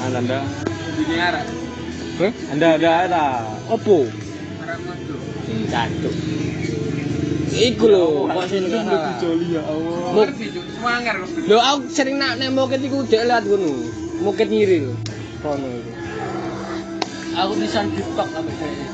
Anda 0.02 0.18
anda. 0.20 0.40
Ini 0.98 1.16
arah. 1.18 1.46
Hah? 2.20 2.32
Anda 2.54 2.68
ada 2.78 2.92
ada. 3.08 3.24
Opo? 3.70 4.10
Cancuk. 5.72 6.16
Iku 7.52 7.86
lho, 7.92 8.32
kok 8.32 8.48
sing 8.48 8.64
joli 9.20 9.60
ya 9.60 9.62
Allah. 9.68 10.32
Semangar 10.32 11.16
kok. 11.20 11.30
lho 11.52 11.58
aku 11.60 11.80
sering 11.92 12.16
nak 12.16 12.40
nek 12.40 12.56
moket 12.56 12.80
iku 12.80 13.04
dek 13.04 13.28
lihat 13.28 13.44
ngono. 13.44 13.72
Moket 14.24 14.48
ngiri 14.48 14.88
lho. 14.88 14.94
Kono 15.44 15.68
iku. 15.68 15.92
Aku 17.32 17.52
bisa 17.60 17.84
TikTok 17.88 18.28
sampai 18.32 18.56
kayak 18.60 18.90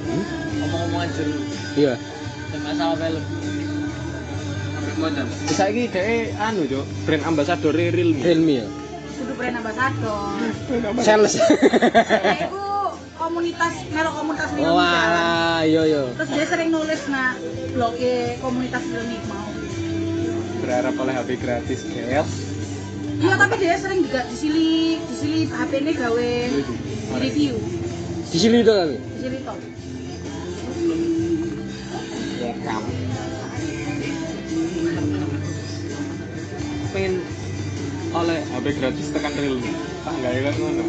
Hmm? 0.00 0.24
ngomong-ngomong 0.58 1.06
aja 1.06 1.22
lu. 1.22 1.38
Iya. 1.78 1.94
Dan 2.50 2.60
masalah 2.66 2.96
film. 2.98 3.22
Sampai 4.74 4.94
modal. 4.98 5.26
Saiki 5.54 5.82
dhek 5.86 6.34
anu, 6.40 6.66
Cuk, 6.66 6.86
brand 7.06 7.24
ambassador 7.30 7.70
Realme. 7.70 8.18
Realme 8.18 8.54
ya. 8.58 8.66
Brand 9.40 9.56
ambassador. 9.56 10.36
Sales. 11.00 11.40
Iku 12.44 12.64
komunitas 13.16 13.72
melo 13.88 14.12
komunitas 14.12 14.52
film. 14.52 14.68
Oh 14.68 14.76
alah, 14.76 15.64
iya 15.64 15.88
iya. 15.88 16.12
Terus 16.12 16.28
dia 16.36 16.44
sering 16.44 16.68
nulis 16.68 17.00
nak 17.08 17.40
blognya 17.72 18.36
komunitas 18.44 18.84
ini 18.84 19.16
mau. 19.32 19.48
Berharap 20.60 20.92
oleh 20.92 21.14
HP 21.16 21.40
gratis, 21.40 21.88
guys. 21.88 22.28
Iya 23.16 23.34
tapi 23.40 23.54
dia 23.64 23.80
sering 23.80 24.04
juga 24.04 24.28
disili 24.28 25.00
disili 25.08 25.48
HP 25.48 25.72
ini 25.88 25.92
gawe 25.96 26.30
di 26.52 26.60
review. 27.16 27.56
Di 28.28 28.36
sini 28.36 28.60
itu 28.60 28.72
kan. 28.76 28.92
Disili 28.92 29.38
toh. 29.40 29.56
Welcome. 32.44 32.86
Pengen 36.92 37.14
oleh 38.10 38.38
HP 38.42 38.66
gratis 38.78 39.06
tekan 39.14 39.32
Realme. 39.38 39.70
Tak 40.02 40.12
enggak 40.18 40.32
ya 40.34 40.40
kan 40.50 40.54
ngono. 40.58 40.84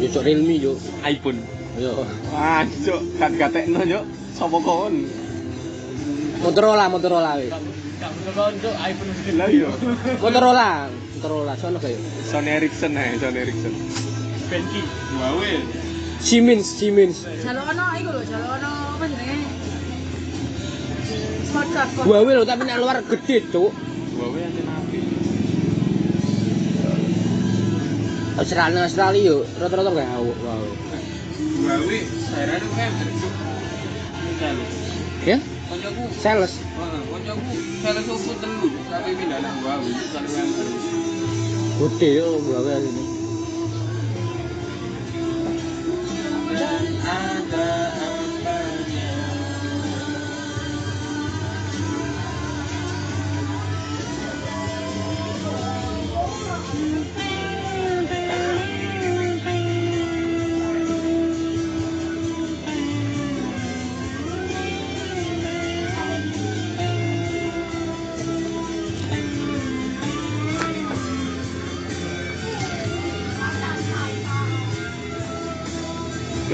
Yo 0.00 0.06
cok 0.10 0.24
Realme 0.24 0.54
yo. 0.56 0.72
iPhone. 1.04 1.40
Yo. 1.80 2.04
Wah, 2.32 2.64
Cuk, 2.68 3.00
kat 3.16 3.32
gatekno, 3.40 3.80
Cuk. 3.80 4.04
Sopo 4.36 4.58
kon? 4.60 5.08
Motorola, 6.42 6.84
Motorola 6.90 7.38
wis. 7.40 7.52
Gak 8.02 8.10
bener 8.18 8.34
untuk 8.50 8.74
iPhone 8.76 9.10
sendiri. 9.14 9.36
Lah 9.38 9.48
iya. 9.48 9.68
Motorola, 10.18 10.70
Motorola 10.90 11.52
sono 11.56 11.78
kayak. 11.78 12.00
Sony 12.26 12.50
Ericsson 12.50 12.98
ae, 12.98 13.14
Sony 13.16 13.38
Ericsson. 13.40 13.72
Benki. 14.50 14.82
Wawe. 15.16 15.52
Siemens, 16.18 16.66
Siemens. 16.66 17.16
Jalur 17.40 17.64
ono 17.66 17.84
iku 17.96 18.10
lho, 18.10 18.22
jalur 18.26 18.50
ono 18.58 18.70
apa 18.98 19.04
jenenge? 19.06 19.38
Huawei 22.04 22.32
lho 22.36 22.44
tapi 22.44 22.62
nek 22.66 22.78
luar 22.80 22.98
gede, 23.06 23.36
Cuk. 23.48 23.70
Wawe 24.18 24.38
anjen 24.44 24.66
api. 24.66 24.91
Australia 28.32 28.88
Australia 28.88 29.20
yo 29.20 29.36
rata-rata 29.60 29.90
gak 29.92 30.08
wow. 30.08 30.64
Gawe, 31.62 31.98
itu 32.58 32.68
kan 32.74 32.90
bercuk. 32.98 33.32
Misalnya, 34.24 34.66
Ya? 35.22 35.38
koncoku, 35.70 36.04
Sales. 36.18 36.52
Koncoku 37.06 37.52
sales 37.84 38.06
opo 38.10 38.32
telu, 38.42 38.68
tapi 38.90 39.10
pindah 39.14 39.38
nang 39.38 39.58
Gawe. 39.62 39.90
Gede 41.82 42.08
yo 42.18 42.28
Huawei 42.42 42.82
ini. 42.82 43.04
Ada 47.02 47.81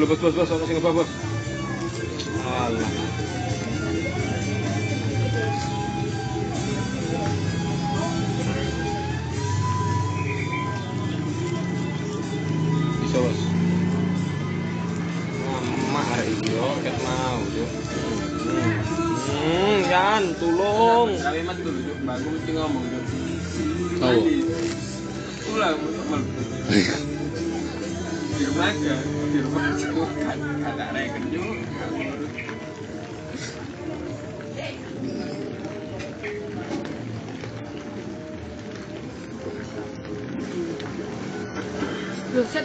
Kalau 0.09 1.05
bos 1.05 1.18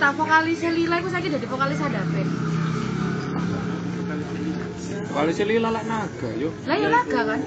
tak 0.04 0.20
vokalis 0.20 0.60
Lila 0.68 1.00
iku 1.00 1.08
saiki 1.08 1.32
dadi 1.32 1.48
vokalis 1.48 1.80
ada 1.80 2.04
band. 2.04 2.32
Kali 5.14 5.30
sih 5.32 5.46
lila 5.46 5.70
lak 5.70 5.86
naga, 5.86 6.30
yuk. 6.36 6.52
Lah 6.66 6.76
ya 6.76 6.90
laga 6.90 7.20
kan? 7.24 7.40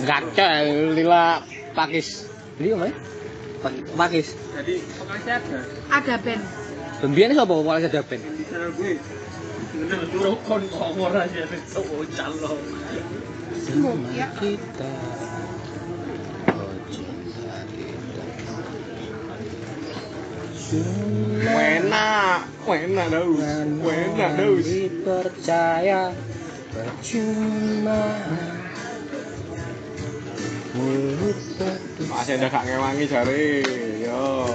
Gaca 0.00 0.48
lila 0.94 1.42
pakis. 1.74 2.30
Ya? 2.62 2.78
Pa- 3.60 3.84
Pakis. 3.98 4.34
Jadi, 4.54 4.78
pokoknya 4.96 5.42
ada. 5.42 5.58
Ada 5.90 6.14
band. 6.22 6.42
Pembiayaan 7.02 7.34
sapa 7.34 7.54
paling 7.66 7.84
ada 7.84 8.00
band? 8.06 8.22
Di 8.22 8.44
sana 8.46 8.66
gue, 8.78 8.92
bener 9.74 10.00
lu 10.14 10.32
kon 10.46 10.62
ngomor 10.70 11.12
aja, 11.18 11.42
Cuk. 11.50 12.06
Calo. 12.14 12.54
Ya. 14.14 14.26
Kita. 14.38 14.90
Oh, 16.54 16.74
cinta 16.90 17.58
kita. 17.74 18.22
Enak, 20.72 22.48
enak 22.64 23.06
daus, 23.12 23.44
enak 23.84 24.30
daus. 24.40 24.64
Dipercaya 24.64 26.16
percuma. 26.72 28.00
Mulut. 30.72 31.36
Masih 32.08 32.40
ada 32.40 32.48
gak 32.48 32.64
ngewangi 32.64 33.04
yo. 34.00 34.48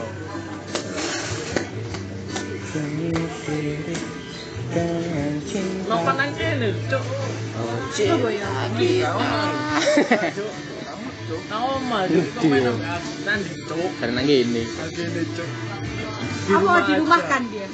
Nang 6.17 6.33
kene, 6.33 6.73
Cuk. 6.89 7.05
Oh, 7.61 7.77
cinta 7.93 8.65
kita. 8.73 9.13
Omah, 9.13 9.53
Cuk. 10.33 10.49
Kok 11.45 11.85
main 11.85 12.09
nang 14.17 14.25
gini. 14.25 14.65
Nang 14.65 14.89
kene, 14.97 15.21
Cuk. 15.37 15.49
Apa 16.47 16.79
di 16.87 16.93
rumah 16.95 17.21
kan 17.27 17.43
dia? 17.51 17.67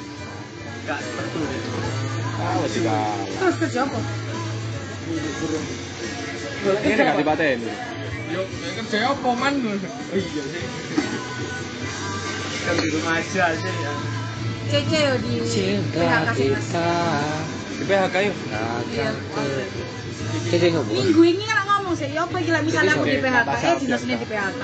Gak 0.84 0.98
betul, 1.00 1.46
Cuk. 1.46 1.78
Ah, 2.34 2.54
wis 2.60 2.76
kalah. 2.82 3.24
Terus 3.38 3.56
kerja 3.62 3.80
apa? 3.86 3.98
Ini 6.82 6.92
gak 6.98 7.16
dipateni. 7.22 7.70
Yo, 8.34 8.42
kerja 8.82 9.14
apa 9.14 9.28
man? 9.38 9.54
Oh 9.62 9.74
iya 10.18 10.42
sih. 10.42 10.64
Kan 12.64 12.74
di 12.80 12.88
rumah 12.90 13.14
aja 13.20 13.44
sih 13.54 13.74
ya. 13.84 13.92
Cece 14.64 14.98
yo 15.06 15.14
di 15.22 15.32
Cinta 15.44 16.00
PHK 16.00 16.28
sih 16.34 16.48
mas. 16.50 16.68
Di 17.78 17.84
PHK 17.84 18.14
yuk. 18.26 18.36
Iya. 18.90 19.10
Cece 20.50 20.66
ngopo? 20.74 20.90
Minggu 20.92 21.22
ini 21.22 21.44
kan 21.46 21.62
ngomong 21.68 21.94
sih, 21.94 22.08
ya 22.10 22.26
apa 22.26 22.36
gila 22.42 22.58
misalnya 22.64 22.92
aku 22.98 23.06
di 23.06 23.20
PHK, 23.22 23.52
eh 23.54 23.74
di 23.78 23.86
sini 23.94 24.14
di 24.18 24.26
PHK. 24.26 24.60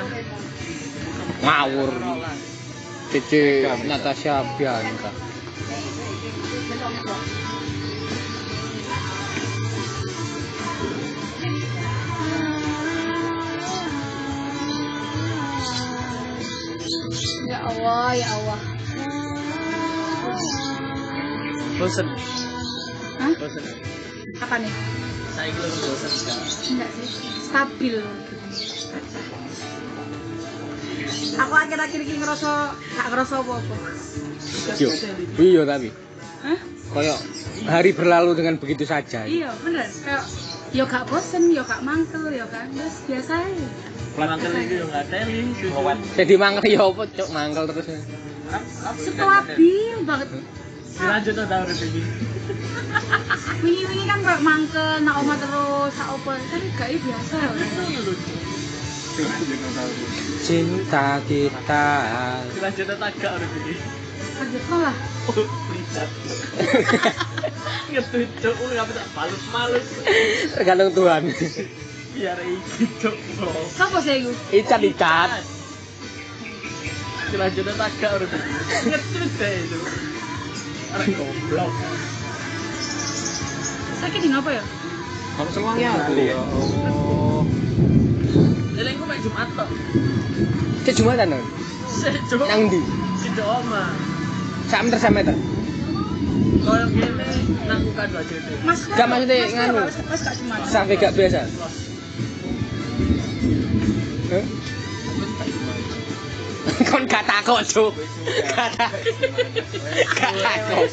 Ngawur. 1.47 1.91
Cece 3.11 3.67
Natasha 3.91 4.47
Bianca. 4.55 5.11
Ya 17.51 17.59
Allah, 17.67 18.15
ya 18.15 18.29
Allah. 18.31 18.61
Bosen. 21.83 22.07
Hah? 23.19 23.35
Bosen. 23.35 23.65
Apa 24.39 24.55
nih? 24.63 24.73
Saya 25.35 25.51
kira 25.51 25.67
bosen 25.67 26.13
sekarang. 26.15 26.47
Enggak 26.47 26.91
sih, 26.95 27.09
stabil. 27.43 27.99
Aku 31.41 31.53
akhir-akhir 31.57 32.01
ini 32.05 32.17
ngerasa 32.21 32.51
gak 32.77 33.07
ngerasa 33.11 33.35
apa-apa. 33.41 33.75
Yo. 34.77 34.89
Iya 35.41 35.63
tapi. 35.65 35.89
Hah? 36.41 36.61
koyok 36.91 37.19
hari 37.71 37.91
berlalu 37.95 38.35
dengan 38.35 38.59
begitu 38.59 38.83
saja. 38.83 39.23
iya 39.23 39.55
bener 39.63 39.87
kayak 40.03 40.25
yo 40.75 40.85
gak 40.91 41.07
bosen 41.07 41.51
yo 41.55 41.63
gak 41.63 41.83
mangkel 41.87 42.27
yo 42.35 42.47
kan 42.51 42.67
terus 42.75 43.07
biasa 43.07 43.33
aja 43.47 43.69
Mangkel 44.11 44.53
itu 44.67 44.75
yo 44.83 44.87
nggak 44.91 45.07
teli. 45.07 45.55
Jadi 46.19 46.35
mangkel 46.35 46.67
ya 46.67 46.83
apa 46.83 47.03
cok 47.15 47.29
mangkel 47.31 47.65
terus. 47.71 47.87
stabil 48.99 49.97
banget 50.03 50.29
Lanjut 51.01 51.33
tuh 51.33 51.47
tahu 51.47 51.63
rezeki. 51.71 52.03
wingi 53.63 53.85
wingi 53.87 54.05
kan 54.11 54.19
kayak 54.27 54.43
mangkel 54.43 54.91
nak 55.07 55.15
oma 55.23 55.35
terus 55.39 55.95
sak 55.95 56.09
opo 56.11 56.35
tapi 56.35 56.69
gak 56.75 56.89
iya 56.91 56.99
biasa 56.99 57.35
ya 57.39 57.51
Cinta 60.41 61.21
kita. 61.29 61.87
Lanjut 62.61 62.85
tuh 62.89 62.97
tagak 62.99 63.33
rezeki. 63.41 63.75
kerja 64.41 64.57
sekolah 64.57 64.95
Oh, 65.29 65.47
lihat. 65.77 66.09
Ngetut 67.93 68.31
cok, 68.41 68.55
lu 68.57 68.65
nggak 68.73 68.87
bisa 68.89 69.03
balus 69.13 69.45
malus. 69.53 69.87
Tergantung 70.57 70.91
Tuhan. 70.97 71.23
Biar 72.17 72.39
iki 72.41 72.85
cok. 73.05 73.15
siapa 73.77 73.99
sih 74.01 74.25
itu 74.25 74.33
Icat 74.57 74.81
icat. 74.81 75.31
Lanjut 77.37 77.63
tuh 77.69 77.77
tagak 77.77 78.13
rezeki. 78.25 78.51
Ngetut 78.89 79.31
deh 79.37 79.53
itu. 79.61 79.79
Orang 80.91 81.09
goblok. 81.15 81.73
sakit 84.01 84.21
di 84.25 84.33
apa 84.33 84.51
ya 84.51 84.65
Kamu 85.37 85.51
semuanya 85.53 85.89
aku 86.09 86.13
ya. 86.17 87.30
Eling 88.81 88.97
ku 88.97 89.05
main 89.05 89.21
Jumat 89.21 89.49
tok. 89.53 89.69
Cek 90.89 90.95
Jumatan 90.97 91.37
non. 91.37 91.45
Sik 91.93 92.17
cok. 92.33 92.49
Nang 92.49 92.73
ndi? 92.73 92.81
Sido 93.21 93.45
oma. 93.45 93.93
Sak 94.73 94.89
meter 94.89 94.97
sak 94.97 95.13
meter. 95.13 95.37
Kalau 96.65 96.89
gini 96.89 97.13
nang 97.69 97.85
buka 97.85 98.09
dua 98.09 98.23
JT. 98.25 98.49
mas 98.65 98.81
Gak 98.89 99.05
maksudnya 99.05 99.37
nganu. 99.53 99.85
mas 99.85 100.21
gak 100.25 100.35
Sampai 100.65 100.97
gak 100.97 101.13
biasa. 101.13 101.45
Hah? 104.33 104.45
Kon 106.89 107.05
gak 107.05 107.25
takut 107.29 107.61
cuk. 107.69 107.93
Gak 108.49 108.71
takut. 108.81 109.05
Gak 110.17 110.33
takut. 110.41 110.89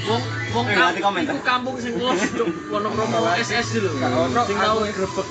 Wong 0.00 0.22
wong 0.50 0.64
Eh, 0.66 0.76
kampung 0.96 1.40
kampung 1.44 1.76
sing 1.76 1.94
los 2.00 2.16
Wonokromo 2.68 3.18
SS 3.36 3.68
lho. 3.78 3.90
ono, 3.92 4.40
Sing 4.48 4.56
tau 4.56 4.80
aku- 4.80 4.88
grebek 4.90 5.28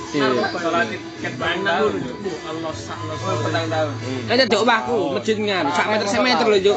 Bu, 2.22 2.30
Allah 2.46 2.72
sak 2.72 2.98
los. 3.04 3.18
Petang 3.18 3.66
tahun. 3.66 3.92
Kan 4.24 4.36
jadi 4.38 4.56
omahku, 4.56 4.98
masjid 5.12 5.36
ngan, 5.36 5.64
sak 5.70 5.86
meter 5.90 6.06
sak 6.06 6.22
meter 6.22 6.46
lho. 6.46 6.74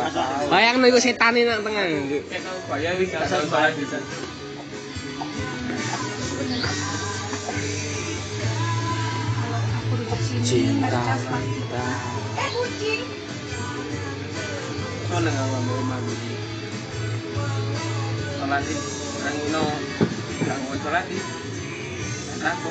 Bayangno 0.50 0.86
iku 0.88 1.00
setan 1.00 1.38
nang 1.38 1.62
tengah 1.62 1.84
wis 2.98 3.10
gak 3.10 3.30
Cinta 10.44 11.00
kita. 11.40 11.86
eh 12.36 12.50
kucing 12.52 13.06
nang. 15.08 16.43
Sholat 18.44 18.60
id 18.68 18.82
nang 19.24 19.36
ngono. 19.40 19.64
Nang 20.44 20.60
ngono 20.68 20.76
sholat 20.84 21.08
id. 21.08 21.26
Aku. 22.44 22.70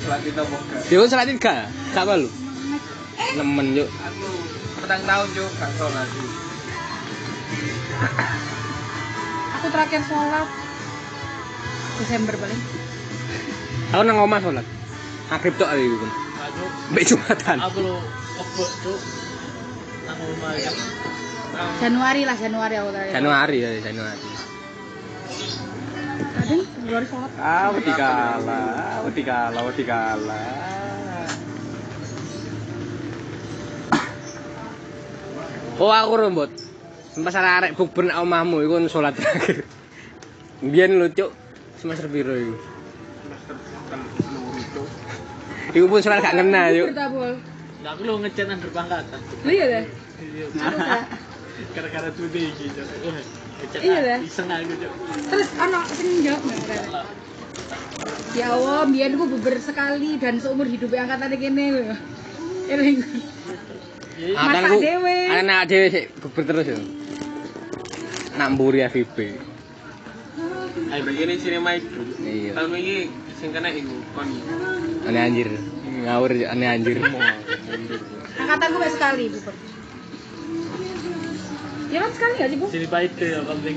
Sholat 0.00 0.20
id 0.24 0.32
apa 0.40 0.56
gak? 0.64 0.82
Ya 0.88 1.04
salat 1.04 1.28
id 1.28 1.36
gak? 1.36 1.68
Gak 1.92 2.08
malu. 2.08 2.28
Nemen 3.36 3.76
cuk. 3.76 3.84
Aku 3.84 4.28
petang 4.80 5.04
tahun 5.04 5.28
yo 5.36 5.44
gak 5.60 5.70
sholat 5.76 6.08
id. 6.08 6.30
aku 9.60 9.66
terakhir 9.68 10.00
sholat 10.08 10.48
Desember 12.00 12.34
paling 12.40 12.60
Aku 13.92 14.02
nang 14.08 14.24
omah 14.24 14.40
salat. 14.40 14.64
Maghrib 15.28 15.52
tok 15.60 15.68
aku 15.68 16.00
pun. 16.00 16.10
Aduh, 16.48 16.70
Mbek 16.96 17.04
Jumatan. 17.12 17.56
aku 17.60 17.78
lo 17.84 18.00
kebek 18.40 18.70
cuk. 18.88 19.00
Nang 20.08 20.16
omah 20.16 20.56
ya. 20.56 20.72
Januari 21.76 22.24
lah 22.24 22.36
Januari 22.40 22.74
aku 22.80 22.88
terakhir 22.96 23.12
Januari 23.12 23.56
ya, 23.60 23.70
Januari. 23.84 24.51
Kadang 26.30 26.60
Februari 26.76 27.06
sholat 27.06 27.30
Ah, 27.40 27.66
wedi 27.74 27.92
kalah, 27.92 28.96
wedi 29.06 29.22
kalah, 29.22 29.62
wedi 29.66 29.84
kalah. 29.84 31.28
Oh 35.80 35.90
aku 35.90 36.14
rombot. 36.14 36.50
Pas 37.12 37.36
arek 37.36 37.76
bukber 37.76 38.08
nang 38.08 38.24
omahmu 38.24 38.62
iku 38.64 38.86
salat 38.88 39.16
terakhir. 39.16 39.66
Biyen 40.62 40.96
lho 41.00 41.10
cuk. 41.10 41.30
Semester 41.80 42.06
piro 42.06 42.32
iku? 42.38 42.54
Iku 45.74 45.86
pun 45.88 46.00
salat 46.04 46.22
gak 46.22 46.38
kena 46.38 46.70
yuk. 46.70 46.92
Nah, 47.82 47.98
aku 47.98 48.06
lo 48.06 48.22
ngechat 48.22 48.46
nang 48.46 48.62
gerbang 48.62 48.86
kata. 48.86 49.16
lu 49.42 49.50
iya 49.50 49.66
deh 49.66 49.84
Iya. 50.22 50.46
Tak. 50.54 51.02
Gara-gara 51.74 52.08
tuh 52.14 52.30
deh 52.30 52.46
gitu. 52.54 52.82
Iya, 53.62 53.98
ah. 54.16 54.18
Iseng 54.20 54.48
aku 54.50 54.74
cuk. 54.74 54.92
terus 55.30 55.48
anak 55.56 55.84
sing 55.94 56.08
jawab 56.26 56.42
nggak 56.42 56.82
ya 58.32 58.46
Allah 58.50 58.88
biar 58.88 59.10
gue 59.12 59.28
beber 59.38 59.54
sekali 59.60 60.16
dan 60.18 60.40
seumur 60.40 60.66
hidupnya 60.66 61.06
angkatan 61.06 61.36
kene 61.36 61.66
lho 61.70 61.84
eling 62.68 62.98
Iya. 64.12 64.38
Masak 64.38 64.54
Anakku, 64.54 64.78
dhewe. 64.78 65.16
anak 65.34 65.60
dhewe 65.66 65.86
sik 65.88 66.04
bukber 66.20 66.42
terus 66.44 66.66
yo. 66.68 66.78
Nak 68.36 68.48
mburi 68.54 68.84
FIB. 68.86 69.16
Ayo 70.92 71.02
begini 71.02 71.34
sini 71.40 71.58
mic. 71.58 71.82
Iya. 72.20 72.52
Tahun 72.54 72.70
ini 72.76 73.08
sing 73.40 73.50
kena 73.50 73.72
iku 73.72 73.96
kon. 74.14 74.28
Aneh 75.08 75.22
anjir. 75.26 75.48
Ngawur 76.06 76.28
aneh 76.38 76.68
anjir. 76.70 77.02
angkatan 78.36 78.68
gue 78.72 78.88
sekali 78.92 79.24
beber 79.32 79.54
ya 81.92 81.98
kan 82.00 82.10
sekali 82.16 82.32
gak 82.40 82.48
sih 82.48 82.56
bu? 82.56 82.66
Sini 82.72 82.86
deh, 82.88 83.28
yang 83.36 83.44
penting 83.44 83.76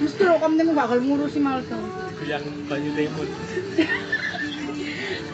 mesti 0.00 0.22
lo 0.24 0.40
kamu 0.40 0.54
tengok 0.56 0.76
bakal 0.80 0.98
ngurusi 1.04 1.38
dong 1.44 1.84
yang 2.24 2.44
banyu 2.68 2.90
timun. 2.96 3.28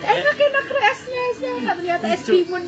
enak 0.06 0.38
enak 0.38 0.66
esnya 0.70 1.22
esnya 1.34 1.50
nggak 1.62 1.76
ternyata 1.82 2.06
es 2.14 2.22
timun. 2.26 2.62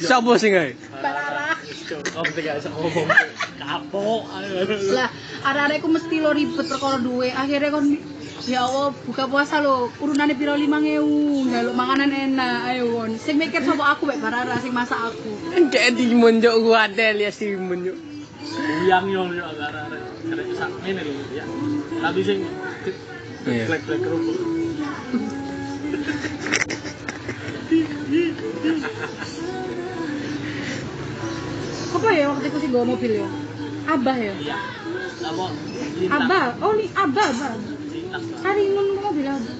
Sopo 0.00 0.36
sing 0.36 0.52
gawe? 0.56 0.72
Barara. 1.00 1.56
Kamu 1.88 2.30
tidak 2.36 2.60
bisa 2.60 2.68
ngomong. 2.72 3.08
Kapok. 3.60 4.22
lah 4.92 5.08
arek 5.44 5.80
aku 5.84 5.88
mesti 5.88 6.16
lo 6.20 6.32
ribet 6.32 6.66
perkara 6.68 7.00
duwe. 7.00 7.28
Akhirnya 7.32 7.72
kon 7.72 7.96
ya 8.42 8.66
Allah 8.66 8.90
buka 9.06 9.30
puasa 9.30 9.62
lo 9.62 9.86
urunannya 10.02 10.34
piro 10.34 10.58
lima 10.58 10.82
ngewu 10.82 11.46
njaluk 11.46 11.74
makanan 11.78 12.10
enak 12.10 12.74
ayo 12.74 12.84
won 12.90 13.10
sing 13.14 13.38
mikir 13.38 13.62
sapa 13.62 13.94
aku 13.94 14.02
mek 14.10 14.18
barara 14.18 14.58
sing 14.58 14.74
masak 14.74 14.98
aku 14.98 15.30
Kayak 15.70 15.94
timun 15.94 16.42
juk 16.42 16.54
gua 16.60 16.90
ada 16.90 17.14
lihat 17.14 17.32
timun 17.32 17.86
juk. 17.86 17.96
Yang 18.84 19.04
yo 19.14 19.22
yo 19.30 19.44
agak 19.46 19.68
ada 19.72 20.42
sak 20.58 20.70
ini 20.84 21.00
lho 21.00 21.12
ya. 21.32 21.44
Tapi 22.02 22.20
sing 22.26 22.38
Iya. 23.42 23.66
black 23.66 23.82
black 23.86 23.98
kerupuk. 23.98 24.38
apa 31.92 32.08
ya 32.16 32.24
waktu 32.32 32.46
itu 32.48 32.58
sih 32.58 32.70
bawa 32.72 32.84
mobil 32.88 33.12
ya 33.20 33.28
abah 33.88 34.16
ya 34.16 34.34
Iya. 34.38 34.56
Lintang. 35.22 36.18
abah 36.18 36.44
oh 36.66 36.72
li 36.74 36.86
abah 36.92 37.28
abah 37.30 37.52
Hari 38.12 38.64
nun 38.76 38.88
mobil 39.00 39.24
abah 39.24 39.56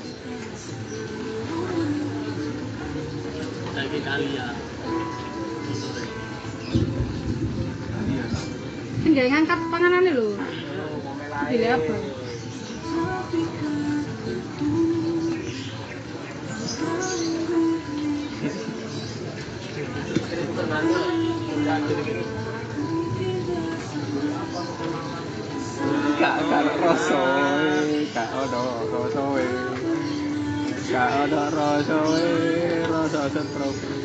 Lagi 3.72 3.98
kali 4.04 4.28
ya. 4.36 4.48
tinggal 9.02 9.28
ngangkat 9.28 9.60
panganannya 9.68 10.12
lo 10.16 10.28
mobil 10.32 11.62
apa? 11.68 11.94
Gak 26.22 26.34
gak 26.46 26.62
rasa, 26.78 27.41
gak 28.42 28.58
ada 28.58 28.98
rasa. 29.06 29.22
Gak 30.90 31.10
ada 31.30 31.44
rasa, 31.54 31.98
rasa 32.90 33.22
setropik. 33.30 34.02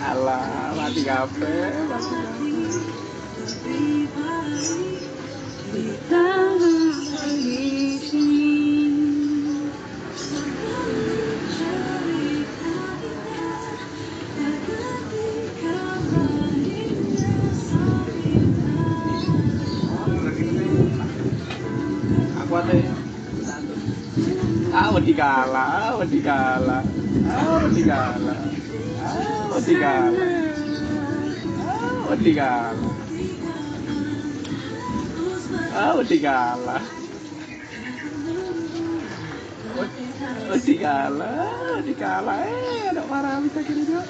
Alah, 0.00 0.74
mati 0.78 1.02
kabeh, 1.02 1.70
mati 1.90 2.14
kabeh. 2.14 2.39
Kalah. 25.20 25.68
Ah, 35.76 35.92
wedi 36.00 36.18
kalah. 36.24 36.82
Wedi 40.50 40.74
kalah, 40.80 41.78
wedi 41.84 41.94
kalah. 41.94 42.40
Eh, 42.42 42.88
ada 42.90 43.02
marah 43.04 43.38
bisa 43.44 43.60
gini 43.60 43.84
juga. 43.84 44.02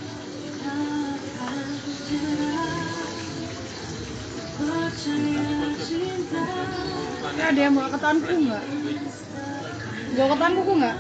Ada 7.41 7.61
yang 7.61 7.75
bawa 7.75 7.89
ketanku 7.91 8.35
nggak? 8.47 8.80
Bawa 10.11 10.27
ketanku 10.35 10.73
nggak? 10.75 10.97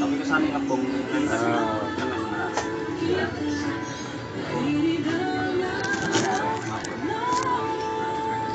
Tapi 0.00 0.14
ke 0.16 0.24
sana 0.24 0.46
ngebong. 0.48 0.82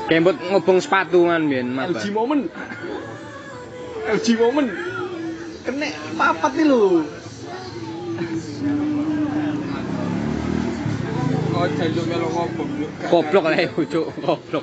Kembot 0.08 0.36
ngobong 0.40 0.78
sepatu 0.80 1.28
kan 1.28 1.46
biyen 1.46 1.68
maba. 1.70 1.94
LG 1.94 2.04
Moment. 2.10 2.48
LG 4.08 4.26
Moment. 4.40 4.70
Kena 5.62 5.86
papat 6.16 6.52
nih 6.56 6.64
lu. 6.64 7.04
Oh, 11.58 11.66
jajuk 11.66 12.06
melo 12.06 12.30
ngobong. 12.30 12.70
Goblok 13.10 13.50
lah 13.50 13.58
iku, 13.58 13.82
Cuk. 13.82 14.14
Goblok. 14.22 14.62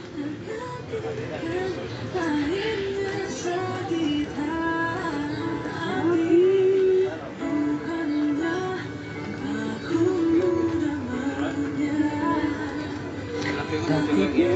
Oh, 13.76 14.55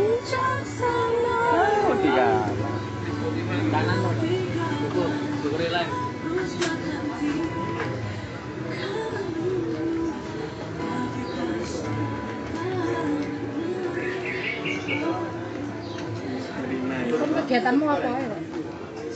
kegiatanmu 17.50 17.86
apa 17.90 18.06
ya? 18.14 18.22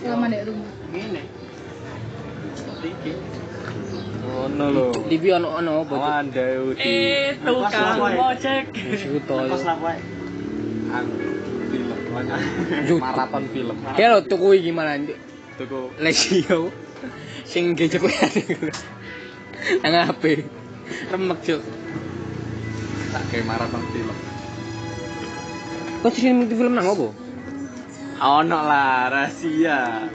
Selama 0.01 0.25
di 0.25 0.41
rumah. 0.41 0.69
Ini. 0.89 1.21
Tinggi. 2.81 3.13
Oh, 4.25 4.49
no 4.49 4.65
lo. 4.73 4.85
TV 5.05 5.37
ono 5.37 5.53
ono 5.53 5.85
apa? 5.85 5.93
Cuk? 5.93 6.01
Wanda 6.01 6.45
Udi. 6.65 6.81
Itu 7.29 7.53
kan 7.69 8.01
ojek. 8.01 8.65
Suto. 8.97 9.37
Anu, 9.37 11.13
film 11.69 11.93
banyak. 12.09 12.37
Yut. 12.89 12.97
Maraton 13.05 13.43
film. 13.53 13.77
Ya 14.01 14.09
lo 14.09 14.25
tuku 14.25 14.57
iki 14.57 14.73
malah. 14.73 14.97
Tuku 15.61 15.93
Lexio. 16.01 16.73
Sing 17.45 17.77
gejek 17.77 18.01
kuwi. 18.01 18.17
Nang 19.85 20.09
HP. 20.09 20.49
Remek, 21.13 21.37
Cuk. 21.45 21.61
tak 23.13 23.23
kayak 23.29 23.45
maraton 23.45 23.83
film. 23.93 24.17
Kok 26.01 26.11
ngerti 26.17 26.55
film 26.57 26.73
nang 26.73 26.89
apa? 26.89 27.22
Ono 28.21 28.59
lah 28.65 29.09
rahasia. 29.09 30.09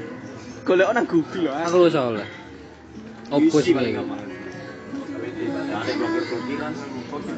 Golek 0.62 0.88
nang 0.92 1.06
Google 1.08 1.48
loh. 1.48 1.54
Aku 1.64 1.76
lu 1.82 1.88
soalnya. 1.88 2.26
Sih 3.28 3.72
iki? 3.72 3.96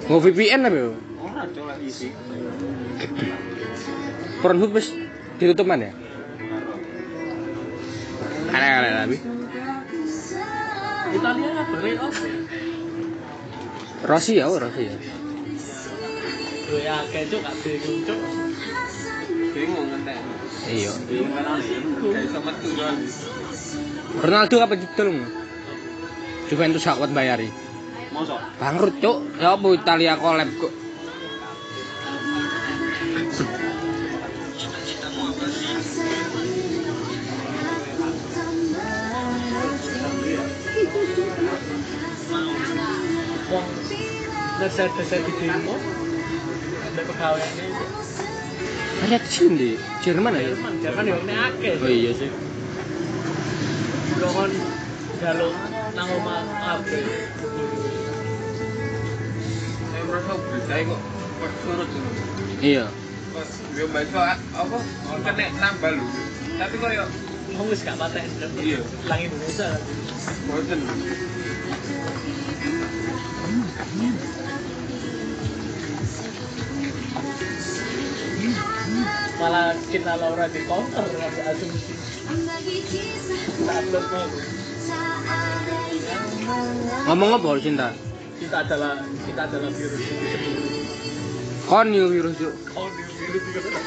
Mau 0.07 0.19
VPN 0.19 0.67
apa? 0.67 0.77
yo? 0.77 0.91
Ora 1.21 1.43
coba 1.51 1.75
isi. 1.83 2.09
Pornhub 4.41 4.73
wis 4.73 4.91
ditutup 5.37 5.67
mana 5.69 5.91
ya? 5.91 5.95
Aneh-aneh 8.51 8.93
tapi. 8.99 9.17
Italia 11.11 11.49
nggak 11.51 11.67
beri 11.75 11.93
oke. 11.99 12.31
Rossi 14.01 14.33
ya, 14.41 14.49
oh, 14.49 14.57
Rossi 14.57 14.83
ya. 14.89 14.97
Gue 16.71 16.81
ya 16.87 17.03
kayak 17.11 17.35
cuk, 17.35 17.41
gak 17.43 17.57
bingung 17.67 17.99
cuk. 18.07 18.19
Bingung 19.51 19.87
ngentek. 19.91 20.40
Iya. 20.71 20.93
Ronaldo 24.23 24.57
apa 24.63 24.75
judul? 24.79 25.27
Juventus 26.47 26.87
gak 26.87 26.99
kuat 27.03 27.11
bayari. 27.11 27.51
Mosok. 28.15 28.39
Bangkrut, 28.59 28.95
Cuk. 29.03 29.19
Ya 29.43 29.59
apa 29.59 29.67
Italia 29.75 30.15
collab 30.15 30.51
kok. 30.59 30.73
Wong 43.51 43.67
desa-desa 44.63 45.17
di 45.19 45.33
demo. 45.35 45.75
Ada 46.87 47.03
pegawai 47.03 47.43
ini. 47.59 48.00
Sini 49.01 49.57
di 49.57 49.71
Jerman 50.05 50.37
ya? 50.37 50.53
Jerman, 50.53 50.73
Jerman 50.85 51.05
ya 51.09 51.17
ini 51.25 51.35
akeh. 51.35 51.75
Oh 51.81 51.89
iya 51.89 52.13
sih. 52.13 52.29
Lo 54.21 54.29
kon 54.37 54.53
jaluk 55.25 55.55
nang 55.97 56.09
omah 56.21 56.45
kabeh. 56.45 57.05
Saya 59.89 60.03
merasa 60.05 60.33
berita 60.37 60.75
kok 60.85 61.01
pas 61.41 61.53
surut. 61.65 61.89
Iya. 62.61 62.85
Pas 63.33 63.49
dia 63.73 63.87
baca 63.89 64.21
apa? 64.37 64.79
Kena 65.25 65.47
nambah 65.57 65.91
lu. 65.97 66.05
Tapi 66.61 66.75
kok 66.77 66.91
yo 66.93 67.05
Wong 67.57 67.67
wis 67.73 67.83
gak 67.83 67.99
paten. 67.99 68.29
Iya. 68.61 68.79
Lang 69.09 69.21
Indonesia. 69.27 69.81
bosen. 70.47 70.81
Malah 79.41 79.73
kita 79.89 80.21
Laura 80.21 80.45
di 80.53 80.61
counter 80.69 81.01
ngasih 81.01 81.45
asumsi. 81.49 81.97
Mau. 86.45 86.69
Ngomong 87.09 87.41
apa 87.41 87.49
cinta? 87.57 87.89
Kita 88.37 88.69
adalah 88.69 89.01
kita 89.25 89.49
adalah 89.49 89.73
virus 89.73 90.05
ini 90.05 90.27
sendiri. 90.29 90.85
Kon 91.65 91.89
yo 91.89 92.13
virus 92.13 92.37
Cuk. 92.37 92.53
Oh, 92.77 92.93
di 92.93 93.03
virus 93.17 93.45
juga. 93.49 93.81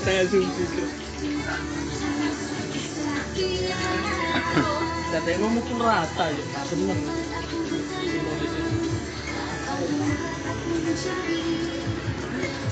Saya 0.00 0.24
asumsi. 0.24 0.64
Katanya 5.12 5.36
ngomong 5.44 5.76
rata 5.76 6.24
ya, 6.32 6.60
seneng. 6.64 7.00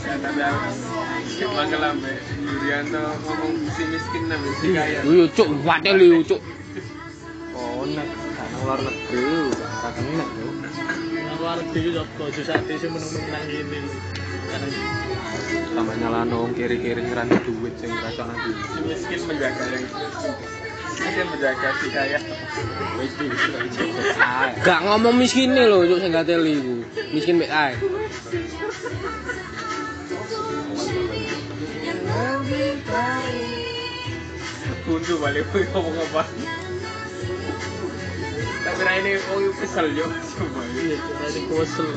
Ya 0.06 0.14
tapi 0.22 0.38
aku 0.38 0.70
Mangkel 1.50 1.82
ambe 1.82 2.14
Yurianto 2.38 3.02
ngomong 3.26 3.58
si 3.74 3.82
miskin 3.90 4.30
nabi 4.30 4.48
si 4.62 4.70
kaya. 4.70 5.02
Iya, 5.02 5.24
Cuk, 5.34 5.48
wate 5.66 5.90
lu 5.98 6.22
Cuk. 6.22 6.38
Oh, 7.58 7.82
nek 7.90 8.06
nang 8.06 8.50
luar 8.62 8.78
negeri 8.86 9.50
gak 9.58 9.92
kena 9.98 10.24
yo. 10.38 10.48
Nang 10.62 11.36
luar 11.42 11.58
negeri 11.58 11.90
yo 11.90 12.06
kok 12.14 12.30
susah 12.38 12.54
sih 12.70 12.86
menung-menung 12.86 13.28
nang. 13.34 13.44
Karena 14.46 14.68
Tambah 15.76 15.96
nyalano 16.00 16.48
kiri-kiri 16.54 17.02
ngeranti 17.02 17.36
duit 17.42 17.74
sing 17.82 17.90
rasa 18.00 18.30
nanti. 18.30 18.50
Si 18.54 18.80
miskin 18.86 19.20
menjaga 19.26 19.64
yang 19.74 19.84
dia 20.96 21.24
menjaga 21.28 21.68
si 21.82 21.88
kaya. 21.90 22.18
Gak 24.62 24.80
ngomong 24.86 25.14
miskin 25.18 25.50
nih 25.52 25.66
lho, 25.66 25.82
Cuk, 25.90 25.98
sing 25.98 26.14
gak 26.14 26.30
teli 26.30 26.62
iku. 26.62 26.76
Miskin 27.10 27.42
mek 27.42 27.50
ae. 27.50 27.74
Buntu 34.86 35.18
balik 35.18 35.44
gue 35.50 35.66
ngomong 35.74 35.98
apa. 35.98 36.22
Tak 38.64 38.72
kira 38.78 38.92
ini 39.02 39.12
oh 39.34 39.38
yuk 39.42 39.54
kesel 39.58 39.86
yo. 39.94 40.06
Coba 40.08 40.62
iya, 40.78 40.98
jadi 41.26 41.40
kosel. 41.50 41.88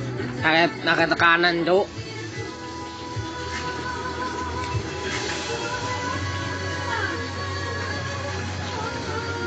Akeh 0.42 0.68
akeh 0.86 1.08
tekanan, 1.10 1.56
Cuk. 1.66 1.86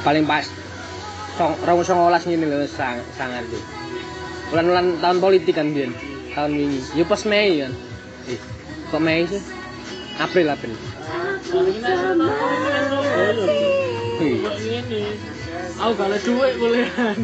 Paling 0.03 0.27
pas 0.27 0.47
song 1.39 1.55
rong 1.63 1.87
songolas 1.87 2.27
ngene 2.27 2.47
lho 2.47 2.67
sang 2.67 2.99
sangat 3.15 3.47
tuh. 3.47 3.63
Ulan-ulan 4.51 4.99
tahun 4.99 5.19
politik 5.23 5.55
kan 5.55 5.71
biyen. 5.71 5.95
Tahun 6.35 6.51
wingi. 6.51 6.83
Ya 6.99 7.07
pas 7.07 7.23
Mei 7.23 7.63
kan. 7.63 7.73
Eh, 8.27 8.41
kok 8.91 9.03
Mei 9.03 9.27
sih? 9.31 9.62
April 10.21 10.47
April. 10.53 10.77
Aku 15.83 15.93
gak 15.99 16.09
ada 16.09 16.19
duit 16.23 16.53
kuliahan. 16.61 17.19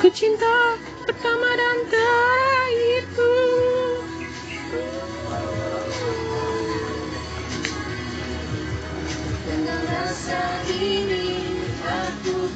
Ku 0.00 0.08
cinta 0.10 0.80
pertama 1.04 1.48
dan 1.54 1.78
terakhirku. 1.92 3.34
Dengan 9.50 9.80
rasa 9.92 10.42
ini 10.72 11.29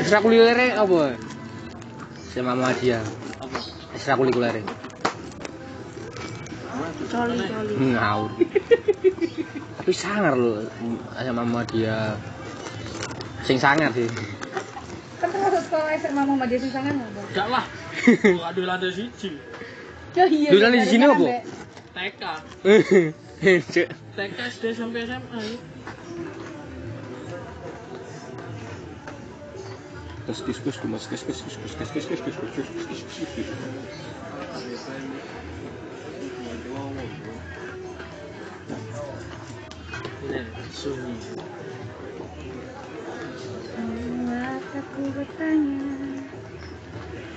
Ekstrakurikuler 0.00 0.80
apa? 0.80 1.20
SMA 2.32 2.52
Muhammadiyah. 2.56 3.04
Apa? 3.36 3.58
Ekstrakurikuler. 3.92 4.64
Coli 7.10 7.36
coli 7.42 7.72
Ngawur. 7.90 8.30
Tapi 9.80 9.92
sangar 9.92 10.34
lho 10.40 10.64
SMA 11.20 11.42
Muhammadiyah. 11.44 12.16
Sing 13.44 13.60
sangar 13.60 13.92
sih. 13.92 14.08
Kan 15.20 15.28
termasuk 15.28 15.68
sekolah 15.68 15.92
SMA 16.00 16.22
Muhammadiyah 16.24 16.60
sing 16.64 16.72
sangat 16.72 16.92
nggak? 16.96 17.10
Enggak 17.36 17.48
lah. 17.52 17.64
Gua 18.40 18.46
adu 18.56 18.62
lantai 18.64 18.92
siji. 18.96 19.36
Ya 20.16 20.24
iya. 20.24 20.48
Dulu 20.48 20.66
di 20.80 20.88
sini 20.88 21.04
apa? 21.04 21.44
TK. 21.92 22.22
TK 24.16 24.38
SD 24.48 24.64
sampai 24.72 25.04
SMA. 25.04 25.40
Kus 30.30 30.78
Ini 40.20 40.40
sunyi. 40.70 41.18
Buat 44.30 44.62
aku 44.78 45.02
bertanya 45.18 45.90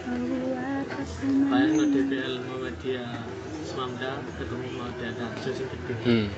Buat 0.05 0.87
aku 0.93 1.25
Bayang 1.49 1.73
lo 1.73 1.85
DPL 1.89 2.45
Muhammadiyah 2.45 3.25
Semamda 3.65 4.21
ketemu 4.37 4.69
Muhammadiyah 4.77 5.13
Darjo 5.17 5.49
sing 5.49 5.65
gede. 5.65 5.93
Hmm. 6.05 6.29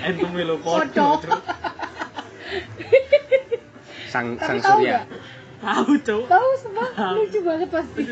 Entum. 0.00 0.32
Entum 0.32 0.40
lho 0.40 0.56
podo. 0.60 1.20
Sang 4.12 4.36
Tapi 4.36 4.44
sang 4.44 4.60
surya. 4.60 5.08
Tahu, 5.62 5.94
Cuk. 6.02 6.26
Tahu 6.26 6.48
semua 6.58 6.90
lucu 7.14 7.38
banget 7.46 7.70
pasti 7.70 8.02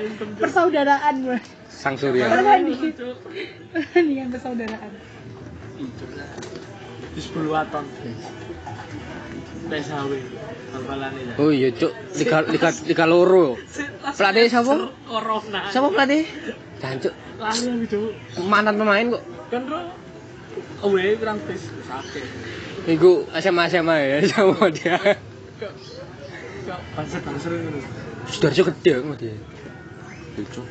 entum. 0.00 0.32
Persaudaraan 0.40 1.14
gue 1.22 1.38
Sang 1.68 1.94
surya. 1.94 2.26
Perbandingan 2.26 4.32
persaudaraan 4.32 4.92
Di 7.10 7.20
10 7.20 7.50
waton. 7.50 7.84
PSHW. 9.70 10.12
Bal-balane 10.70 11.20
ya. 11.20 11.34
Oh 11.38 11.50
iya, 11.54 11.68
Cuk. 11.74 11.92
Liga 12.18 12.38
liga 12.48 12.70
liga 12.86 13.04
loro. 13.06 13.56
Pelatih 14.18 14.50
siapa? 14.50 14.74
Corona. 15.06 15.60
Siapa 15.70 15.88
pelatih? 15.94 16.22
Jancuk. 16.80 17.12
Lali. 17.38 17.86
Mantan 18.46 18.74
pemain 18.80 19.06
kok. 19.14 19.22
Kan 19.52 19.62
bro. 19.68 19.80
Away 20.80 21.16
kurang 21.16 21.38
bis 21.44 21.60
sakit. 21.84 22.24
Iku 22.88 23.28
SMA 23.36 23.68
SMA 23.68 23.96
ya 24.00 24.16
sama 24.26 24.72
dia. 24.72 24.96
Kok 25.60 25.72
banser-banser 26.96 27.52
ngono. 27.52 27.80
Sudarjo 28.24 28.62
gede 28.72 28.90
kok 28.96 29.16
dia. 29.18 29.34
Cuk. 30.40 30.66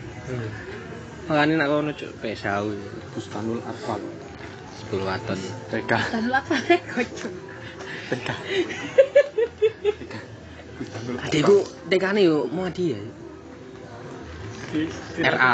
Makanya 1.29 1.61
nak 1.61 1.67
kono 1.69 1.91
cuk 1.93 2.09
pesau 2.17 2.73
Bustanul 3.13 3.61
Arfak. 3.61 4.01
10 4.89 5.05
waton. 5.05 5.37
TK. 5.69 5.91
Lu 6.25 6.33
apa 6.33 6.55
nih 6.65 6.81
kocok 6.81 7.33
TK. 8.09 8.29
Bustanul 10.79 11.15
Adekku 11.21 11.57
tekane 11.85 12.25
yo 12.25 12.49
mau 12.49 12.65
dia. 12.73 12.97
Di- 14.69 14.89
di- 14.89 15.21
RA 15.21 15.53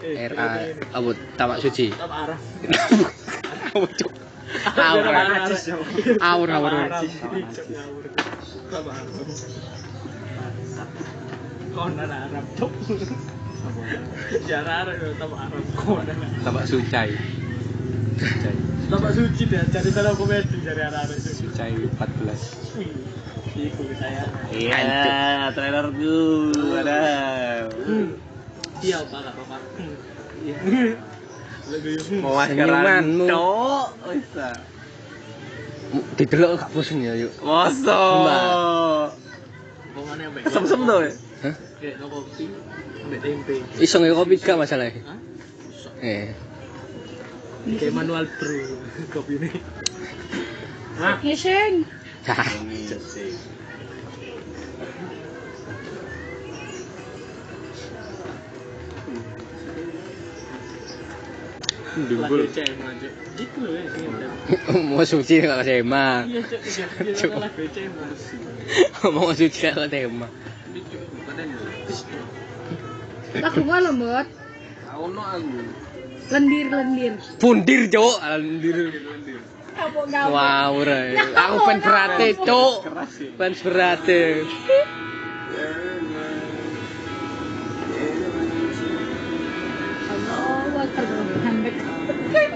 eh, 0.00 0.28
RA 0.32 0.44
apa 0.92 1.08
tamak 1.36 1.60
suci. 1.60 1.92
Apa 1.92 2.16
arah? 2.24 2.38
Aur. 3.72 5.04
Aur 6.20 6.48
aur. 6.52 6.72
Kon 11.72 11.96
Arab 11.96 12.46
cok. 12.60 12.72
Jarang 14.44 14.92
Arab 14.92 15.16
tambah 15.16 15.38
Arab 15.40 15.64
kon. 15.72 16.04
Tambah 16.44 16.64
sucai. 16.68 17.16
Tambah 18.92 19.12
suci 19.16 19.48
deh, 19.48 19.64
jadi 19.72 19.88
dalam 19.88 20.12
komedi 20.20 20.60
dari 20.60 20.84
Arab 20.84 21.08
itu. 21.16 21.48
Sucai 21.48 21.72
14. 21.96 22.92
Iku 23.56 23.84
saya. 23.96 24.24
Iya, 24.52 25.48
trailer 25.56 25.86
gue. 25.96 26.52
Ada. 26.76 27.00
Iya, 28.84 28.98
Pak, 29.08 29.32
Iya. 30.44 31.11
Mau. 32.20 32.36
Cok. 33.28 33.88
Wis 34.12 34.26
ta. 34.36 34.50
Didelok 36.16 36.50
gak 36.60 36.70
bosen 36.72 37.04
ya 37.04 37.12
yuk. 37.16 37.32
Ambek. 40.32 40.42
Kesem-sem 40.48 40.80
tuh. 40.88 40.98
ya? 41.04 41.12
Hah? 41.42 41.54
Kayak 41.82 41.94
no 42.00 42.06
kopi, 42.08 42.44
ambek 43.04 43.20
tempe. 43.20 43.54
Iso 43.76 43.96
nge 44.00 44.16
kopi 44.16 44.34
gak 44.40 44.56
masalahnya. 44.56 45.02
Hah? 45.04 45.18
Eh. 46.00 46.32
Kayak 47.76 47.94
manual 47.94 48.24
brew 48.40 48.80
kopi 49.14 49.36
ini. 49.36 49.50
Hah? 50.96 51.16
Ngeseng 51.20 51.84
Hah. 52.22 52.46
Dibul. 61.92 62.48
Mau 64.88 65.04
suci 65.04 65.44
kalau 65.44 65.60
tema. 65.60 66.24
Mau 69.16 69.32
suci 69.36 69.60
kalau 69.68 69.88
tema. 69.92 70.26
Aku 73.42 73.60
malu 73.64 73.90
banget. 73.96 74.28
Lendir 76.32 76.66
lendir. 76.72 77.12
Pundir, 77.36 77.80
Jo, 77.92 78.16
Lendir. 78.24 78.92
Wow, 80.32 80.84
Aku 81.32 81.56
fans 81.64 81.82
berate, 81.84 82.28
Cuk. 82.40 82.74
Fans 83.36 83.58
berate. 83.64 84.22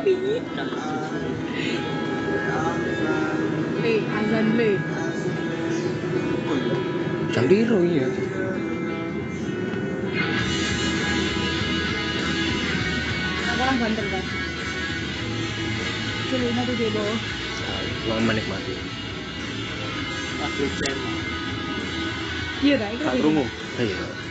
bị 0.06 0.16
lệ 3.82 4.00
à 4.14 4.22
dần 4.30 4.58
lệ 4.58 4.76
chẳng 7.34 7.48
biết 7.48 7.64
rồi 7.68 7.82
nhỉ 7.82 8.00
Orang 13.66 13.80
bandel 13.80 14.06
kan? 14.12 14.24
Celina 16.30 16.62
tuh 16.62 16.74
dia 16.78 16.88
bawa. 16.94 17.14
Mau 18.06 18.20
menikmati. 18.22 18.74
Aku 20.44 20.64
cem. 20.78 20.96
Iya, 22.62 22.74
dah. 22.78 22.90
Tak 22.94 23.14
rungu. 23.26 23.42
Iya. 23.82 24.25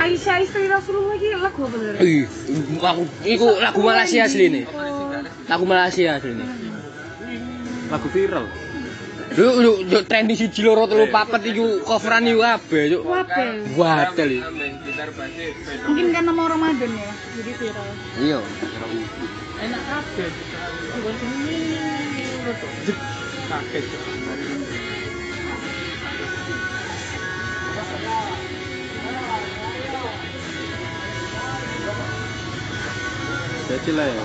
Aisyah 0.00 0.36
istri 0.40 0.64
Rasulullah 0.64 1.12
iki 1.20 1.28
lagu 1.36 1.60
apa 1.68 1.76
lho? 1.76 1.92
Ih, 2.00 2.24
lagu 2.80 3.04
iku 3.20 3.46
lagu 3.60 3.80
Malaysia 3.84 4.24
asli 4.24 4.48
nih. 4.48 4.64
Oh. 4.72 5.12
Lagu 5.44 5.64
Malaysia 5.68 6.16
asli 6.16 6.32
nih. 6.40 6.48
Lagu 7.92 8.08
viral. 8.08 8.46
Lu 9.36 9.46
lu 9.62 9.72
lu 9.86 9.98
trending 10.08 10.34
siji 10.40 10.64
loro 10.64 10.88
telu 10.88 11.06
papat 11.12 11.44
iku 11.46 11.84
coveran 11.84 12.26
iku 12.26 12.40
kabeh, 12.42 12.82
Cuk. 12.96 13.02
Wabel. 13.06 13.48
Wadel. 13.76 14.30
iki. 14.40 15.48
Mungkin 15.86 16.06
karena 16.16 16.32
mau 16.34 16.48
Ramadan 16.48 16.90
ya, 16.96 17.12
jadi 17.38 17.52
viral. 17.60 17.88
Iya. 18.18 18.38
Enak 19.60 19.82
kabeh. 19.84 20.28
Kaget. 23.50 23.84
Jadi 33.70 33.94
lah 33.94 34.02
ya. 34.02 34.24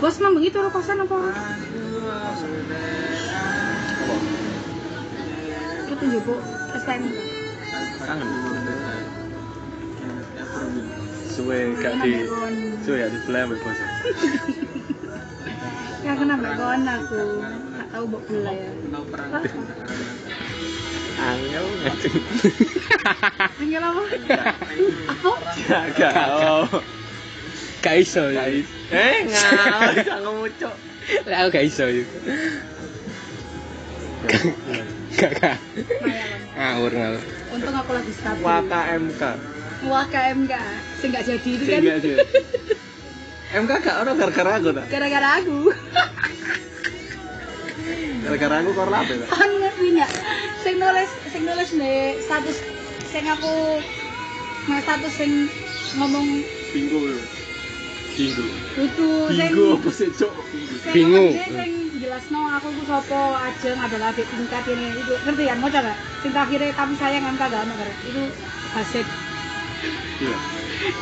Bos 0.00 0.16
mang 0.24 0.32
begitu 0.32 0.56
lo 0.56 0.72
kosan 0.72 1.04
apa? 1.04 1.16
Kita 5.84 6.02
njupuk 6.08 6.40
STM. 6.80 7.12
Kangen. 8.00 8.28
Suwe 11.28 11.76
gak 11.76 12.00
di 12.00 12.24
suwe 12.88 12.96
gak 13.04 13.12
di 13.12 13.18
belah 13.28 13.42
mbak 13.52 13.60
bos. 13.60 13.80
Ya 16.08 16.16
kena 16.16 16.40
mbak 16.40 16.56
kawan 16.56 16.88
aku. 16.88 17.20
Gak 17.76 17.86
tahu 17.92 18.04
mbak 18.08 18.22
gula 18.32 18.52
ya. 18.56 18.70
Angel. 21.20 21.66
Tinggal 23.54 23.82
apa? 23.86 24.02
Apa? 25.06 25.30
Gak. 25.94 26.14
Oh. 26.34 26.66
Gak 27.78 27.96
iso. 27.98 28.22
ya. 28.28 28.50
Eh 28.90 29.16
ngawur 29.24 29.94
gak 29.96 30.18
ngemucuk. 30.24 30.74
Lah 31.26 31.36
aku 31.42 31.48
gak 31.52 31.66
iso 31.66 31.84
yo. 31.86 32.02
Gak 35.12 35.32
gak. 35.38 35.56
Ngawur 36.54 36.90
ngawur. 36.90 37.22
Untung 37.52 37.74
aku 37.74 37.90
lagi 37.92 38.12
stabil. 38.12 38.42
WKMK. 38.42 39.22
Wah 39.84 40.06
KMK. 40.06 40.52
Sing 40.98 41.08
gak 41.10 41.24
jadi 41.26 41.38
itu 41.48 41.62
Sing 41.62 41.78
kan. 41.78 41.82
jadi. 41.94 42.10
MK 43.52 43.72
gak 43.82 43.96
ono 44.02 44.10
gara-gara 44.16 44.50
aku 44.58 44.68
tak? 44.72 44.86
Gara-gara 44.90 45.28
aku. 45.38 45.58
Gara-gara 48.22 48.54
aku 48.62 48.70
kor 48.72 48.88
lape 48.88 49.14
tak? 49.16 49.28
Kan 49.28 49.50
ngerti 49.52 49.86
nggak? 49.92 50.10
Sing 50.62 50.74
nulis, 50.78 51.10
sing 51.28 51.42
nulis 51.42 51.70
nih 51.74 51.98
status 52.22 52.58
sing 53.12 53.24
aku 53.28 53.54
nge 54.72 54.78
status 54.80 55.12
sing 55.12 55.32
ngomong 56.00 56.26
Bingo. 56.72 56.98
Bingo. 58.16 58.44
itu 58.80 59.08
sing 59.36 59.50
Bingo 59.52 59.66
apa 59.76 59.90
sih, 59.92 60.08
Cok? 60.16 60.32
dia 60.96 61.46
sing 61.52 61.72
jelasno 62.00 62.40
aku 62.56 62.68
ku 62.72 62.82
sapa 62.88 63.20
ajeng 63.52 63.76
adalah 63.76 64.16
adik 64.16 64.24
tingkat 64.32 64.64
ini. 64.72 64.96
Itu 64.96 65.12
ngerti 65.28 65.44
kan 65.44 65.58
mau 65.60 65.68
coba 65.68 65.92
sing 66.24 66.30
terakhir 66.32 66.60
tapi 66.72 66.94
sayang 66.96 67.22
kan 67.28 67.36
kagak 67.36 67.68
ono 67.68 67.74
itu 68.08 68.22
hasil 68.72 69.06
Iya. 70.22 70.36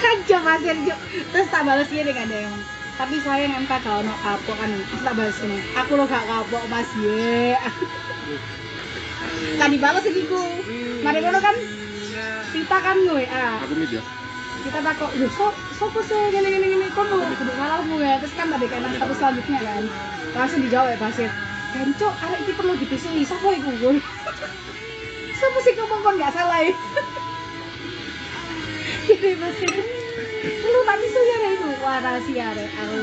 kaca 0.01 0.39
pasir 0.41 0.77
juk 0.89 0.99
terus 1.37 1.49
tak 1.53 1.69
balas 1.69 1.89
gini 1.93 2.17
kan 2.17 2.25
dia 2.33 2.49
ngomong 2.49 2.65
tapi 2.97 3.17
sayang 3.21 3.53
MK 3.65 3.73
gak 3.81 3.97
ono 4.05 4.13
kapok 4.25 4.57
kan. 4.61 4.69
Terus 4.73 5.03
tak 5.05 5.15
balas 5.17 5.37
gini 5.41 5.57
aku 5.77 5.93
lo 5.97 6.05
gak 6.05 6.25
kapok 6.29 6.65
mas. 6.69 6.91
Ye. 7.01 7.57
Kan 9.57 9.69
dibalas 9.73 10.05
iki 10.05 10.29
ku 10.29 10.41
mari 11.05 11.21
ngono 11.25 11.41
kan 11.41 11.57
kita 12.51 12.77
kan 12.83 12.97
gue 13.07 13.23
ah 13.31 13.63
Aku 13.63 13.79
media. 13.79 14.03
kita 14.61 14.77
takut 14.85 15.09
lho 15.17 15.25
so 15.33 15.49
sopo 15.73 16.05
sih 16.05 16.21
gini 16.29 16.53
gini 16.53 16.67
gini 16.77 16.87
kok 16.93 17.09
mau 17.09 17.23
kudu 17.23 17.53
salahmu 17.57 17.97
ya? 17.97 18.21
Terus 18.21 18.35
kan 18.37 18.53
tadi 18.53 18.67
kan 18.69 18.85
status 18.93 19.17
selanjutnya 19.17 19.59
kan. 19.65 19.83
Langsung 20.37 20.61
dijawab 20.67 20.93
ya 20.93 20.99
pasir 21.01 21.31
Ganco, 21.71 22.11
arek 22.11 22.43
iki 22.43 22.53
perlu 22.59 22.75
dipisui, 22.75 23.23
sapa 23.23 23.47
iku 23.55 23.71
gue? 23.79 23.95
Sapa 25.41 25.59
sih 25.63 25.73
ngomong 25.79 26.01
kon 26.03 26.19
gak 26.19 26.35
salah 26.35 26.59
ya? 26.61 26.71
Gini 29.07 29.33
pasir, 29.39 29.71
perlu 30.43 30.81
tak 30.83 30.97
pisui 30.99 31.31
ya 31.31 31.49
itu? 31.55 31.69
Wah 31.81 31.99
rahasia 32.03 32.45
arek, 32.53 32.71
aku 32.75 32.99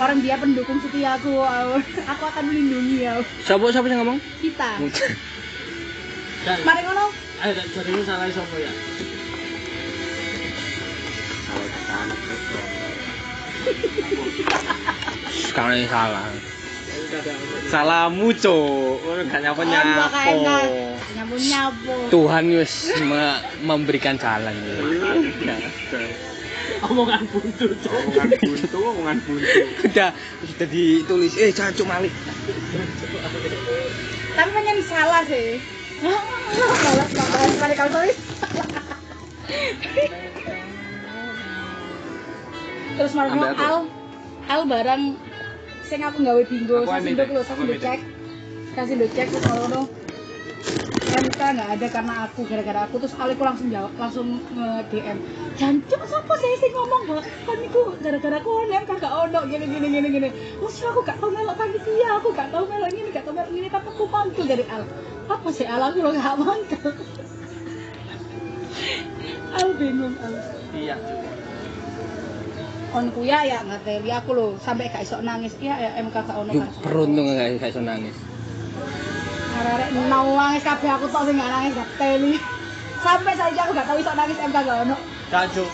Orang 0.00 0.18
dia 0.24 0.40
pendukung 0.40 0.80
setia 0.80 1.20
aku, 1.20 1.36
aku, 1.36 1.74
aku 2.16 2.24
akan 2.26 2.42
melindungi 2.48 3.04
ya 3.04 3.20
Sopo 3.44 3.68
sopo 3.68 3.92
sing 3.92 4.00
ngomong? 4.00 4.18
Kita, 4.40 4.80
mari 6.66 6.80
ngono 6.82 7.06
ayo 7.42 7.52
tak 7.58 7.66
jadi 7.74 7.90
lu 7.90 8.02
salah 8.06 8.30
sapa 8.30 8.54
ya? 8.54 8.70
Salah 11.42 11.66
anak. 12.06 12.18
Sekarang 15.32 15.76
yang 15.76 15.90
salah. 15.90 16.24
Salahmu, 17.68 18.32
Cok. 18.32 19.04
Orang 19.04 19.26
gak 19.28 19.40
nyapa 19.42 19.62
nyapu 19.66 20.32
Tuhan 22.08 22.44
wis 22.52 22.72
me- 23.02 23.42
memberikan 23.60 24.16
jalan 24.16 24.54
ya. 24.62 24.76
Omongan 26.82 27.22
buntu. 27.26 27.74
Omongan 27.74 28.28
buntu, 28.38 28.78
omongan 28.80 29.18
buntu. 29.26 29.60
Udah 29.82 30.10
sudah 30.46 30.68
ditulis 30.70 31.34
eh 31.36 31.50
cancuk 31.50 31.86
malik. 31.86 32.14
tapi 34.32 34.48
pengen 34.48 34.80
salah 34.80 35.20
sih 35.28 35.60
malas 36.02 37.10
pada 37.62 37.74
kalau 37.78 37.90
tulis 37.94 38.18
terus 42.98 43.12
aku. 43.14 43.38
al 43.42 43.76
al 44.50 44.62
barang 44.66 45.02
sing 45.86 46.00
aku 46.02 46.16
nggawe 46.26 46.42
bingo 46.50 46.76
amit, 46.90 47.14
nduk 47.14 47.30
lho 47.30 47.42
amit. 47.46 47.78
cek 47.78 48.00
kasih 48.74 48.94
nduk 48.98 49.10
cek 49.14 49.26
terus 49.30 49.46
ngono 49.46 50.01
MK 51.12 51.40
nggak 51.40 51.70
ada 51.76 51.86
karena 51.92 52.14
aku 52.24 52.40
gara-gara 52.48 52.80
aku. 52.88 52.96
Terus 53.04 53.14
Aliku 53.20 53.42
langsung 53.44 53.68
jawab 53.68 53.92
langsung 54.00 54.26
nge 54.56 54.68
DM 54.88 55.18
jancuk 55.60 56.02
siapa 56.08 56.34
sih 56.40 56.52
sing 56.56 56.72
ngomong 56.72 57.02
bahwa 57.04 57.22
kan 57.22 57.58
iku 57.60 57.80
gara-gara 58.00 58.36
aku 58.40 58.50
ono 58.64 58.72
MK 58.72 58.90
gak 58.96 59.12
ono. 59.12 59.40
Gini 59.44 59.64
gini 59.68 59.86
gini 59.92 60.08
gini. 60.08 60.28
Terus 60.32 60.76
aku 60.88 61.00
gak 61.04 61.20
tau 61.20 61.28
melok 61.28 61.56
panitia 61.60 62.08
aku 62.16 62.28
gak 62.32 62.48
tau 62.48 62.64
melok 62.64 62.90
ini 62.96 63.08
gak 63.12 63.24
tau 63.28 63.32
melok 63.36 63.52
ini 63.52 63.68
tapi 63.68 63.88
aku 63.92 64.04
mantul 64.08 64.44
dari 64.48 64.64
Al. 64.72 64.82
Apa 65.28 65.48
sih 65.52 65.68
Al? 65.68 65.80
Aku 65.84 66.00
lo 66.00 66.10
gak 66.16 66.36
mantul. 66.40 66.90
Al 69.60 69.68
bingung 69.76 70.16
Al. 70.16 70.34
Iya, 70.72 70.96
on 72.96 73.12
kuya 73.12 73.44
ya 73.44 73.60
nggak 73.60 73.84
teli 73.84 74.08
aku 74.08 74.32
lo 74.32 74.46
sampai 74.64 74.88
gak 74.88 75.04
iso 75.04 75.20
nangis. 75.20 75.52
Iya 75.60 75.76
ya 75.76 75.90
MK 76.00 76.16
gak 76.16 76.36
ono 76.40 76.52
kan. 76.56 76.68
gak 76.72 77.60
gak 77.60 77.68
iso 77.68 77.84
nangis. 77.84 78.31
Arek 79.60 79.88
nangis 80.08 80.62
kabeh 80.64 80.90
aku 80.92 81.06
tok 81.12 81.24
sing 81.28 81.36
gak 81.36 81.50
nangis 81.52 81.76
gak 81.76 81.90
teli 82.00 82.34
sampai 83.02 83.34
saiki 83.34 83.60
aku 83.60 83.72
gak 83.74 83.86
tau 83.88 83.98
iso 83.98 84.12
nangis 84.14 84.38
MK 84.38 84.56
gak 84.62 84.78
ono 84.86 84.96
Gak, 85.32 85.48
Cuk. 85.56 85.64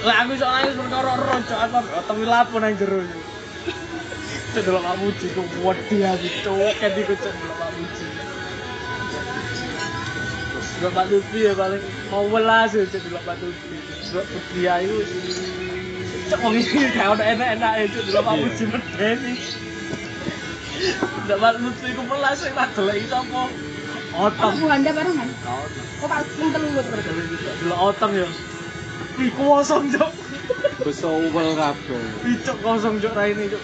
Lah 0.00 0.24
aku 0.24 0.32
iso 0.32 0.48
nangis 0.48 0.72
perkara 0.72 1.12
Cuk. 1.44 1.58
Aku 1.60 1.76
otomi 1.92 2.24
lapo 2.24 2.56
nang 2.56 2.72
jero. 2.80 3.04
Cuk. 3.04 3.76
Cuk 4.56 4.62
delok 4.64 4.80
Pak 4.80 4.96
Muji 4.96 5.26
wedi 5.60 5.96
aku, 6.00 6.28
Cuk. 6.40 6.72
Kan 6.80 6.92
iku 6.96 7.14
Cuk 7.20 7.34
delok 7.36 7.56
Pak 7.60 7.70
Muji. 7.76 8.06
Delok 10.80 10.92
Pak 10.96 11.06
Lutfi 11.12 11.38
ya 11.44 11.52
paling 11.52 11.84
mau 12.08 12.24
welas 12.32 12.72
ya 12.72 12.88
Cuk 12.88 13.02
delok 13.04 13.22
Pak 13.28 13.36
Lutfi. 13.44 13.76
Delok 14.08 14.26
Putri 14.32 14.62
Ayu. 14.64 14.96
Cuk 16.32 16.40
wong 16.40 16.54
iki 16.56 16.80
gak 16.96 17.12
ono 17.12 17.20
enak-enak 17.20 17.72
ya 17.76 17.84
Cuk 17.92 18.04
delok 18.08 18.24
Pak 18.24 18.36
Muji 18.40 18.64
medeni. 18.72 19.34
Delok 21.28 21.38
Pak 21.40 21.52
Lutfi 21.60 21.88
ku 21.92 22.02
welas 22.08 22.40
sing 22.40 22.52
tak 22.56 22.72
delok 22.72 22.96
iki 22.96 23.08
sapa? 23.12 23.42
Otong. 24.10 24.52
Bu 24.58 24.66
Anda 24.66 24.90
barengan 24.96 25.28
oh 26.00 26.08
Pak 26.08 26.20
yang 26.40 26.50
telu 26.56 26.68
berarti 26.72 27.10
Delok 27.60 27.80
otong 27.92 28.12
ya. 28.16 28.28
Ih 29.20 29.32
kosong, 29.36 29.84
Cuk. 29.92 30.12
Besowel 30.80 31.52
kabeh. 31.52 32.04
Icuk 32.24 32.56
kosong 32.64 32.96
cuk 33.04 33.12
raine 33.12 33.52
cuk. 33.52 33.62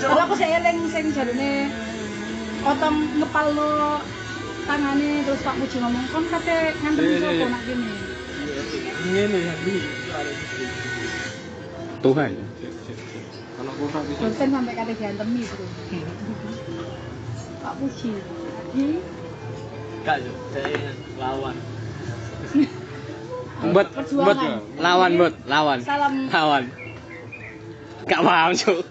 Kalau 0.00 0.22
aku 0.26 0.34
sih 0.34 0.48
eling 0.50 0.78
sing 0.90 1.14
jarune 1.14 1.70
otong 2.66 2.96
ngepal 3.22 3.46
lo 3.54 4.02
tangane 4.66 5.22
terus 5.24 5.40
Pak 5.46 5.54
Puji 5.62 5.78
ngomong 5.78 6.04
kon 6.10 6.24
kate 6.28 6.74
ngantem 6.82 7.02
Iya, 7.06 7.14
iya, 7.14 7.20
sapa 7.22 7.34
iya. 7.38 7.46
nak 7.48 7.62
gini. 7.64 7.90
Ngene 9.14 9.38
ya. 9.46 9.54
Tuhan. 12.00 12.32
Dosen 13.80 14.48
sampai 14.52 14.76
kate 14.76 14.92
diantemi 14.92 15.40
bro. 15.48 15.64
Pak 17.64 17.72
Puji. 17.80 18.12
Cuk, 20.04 20.20
saya 20.52 20.92
lawan. 21.16 21.56
Bot, 23.72 23.88
bot, 23.92 24.38
lawan 24.80 25.12
bot, 25.16 25.34
lawan. 25.48 25.80
Salam. 25.84 26.28
Lawan. 26.28 26.64
Gak 28.04 28.20
paham, 28.20 28.52
Cuk. 28.56 28.84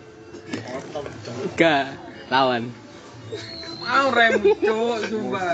Cuk. 0.94 1.06
Gak, 1.54 1.94
lawan. 2.34 2.74
Aku 3.90 4.08
rem 4.14 4.34
cuk, 4.42 4.98
sumpah. 5.06 5.54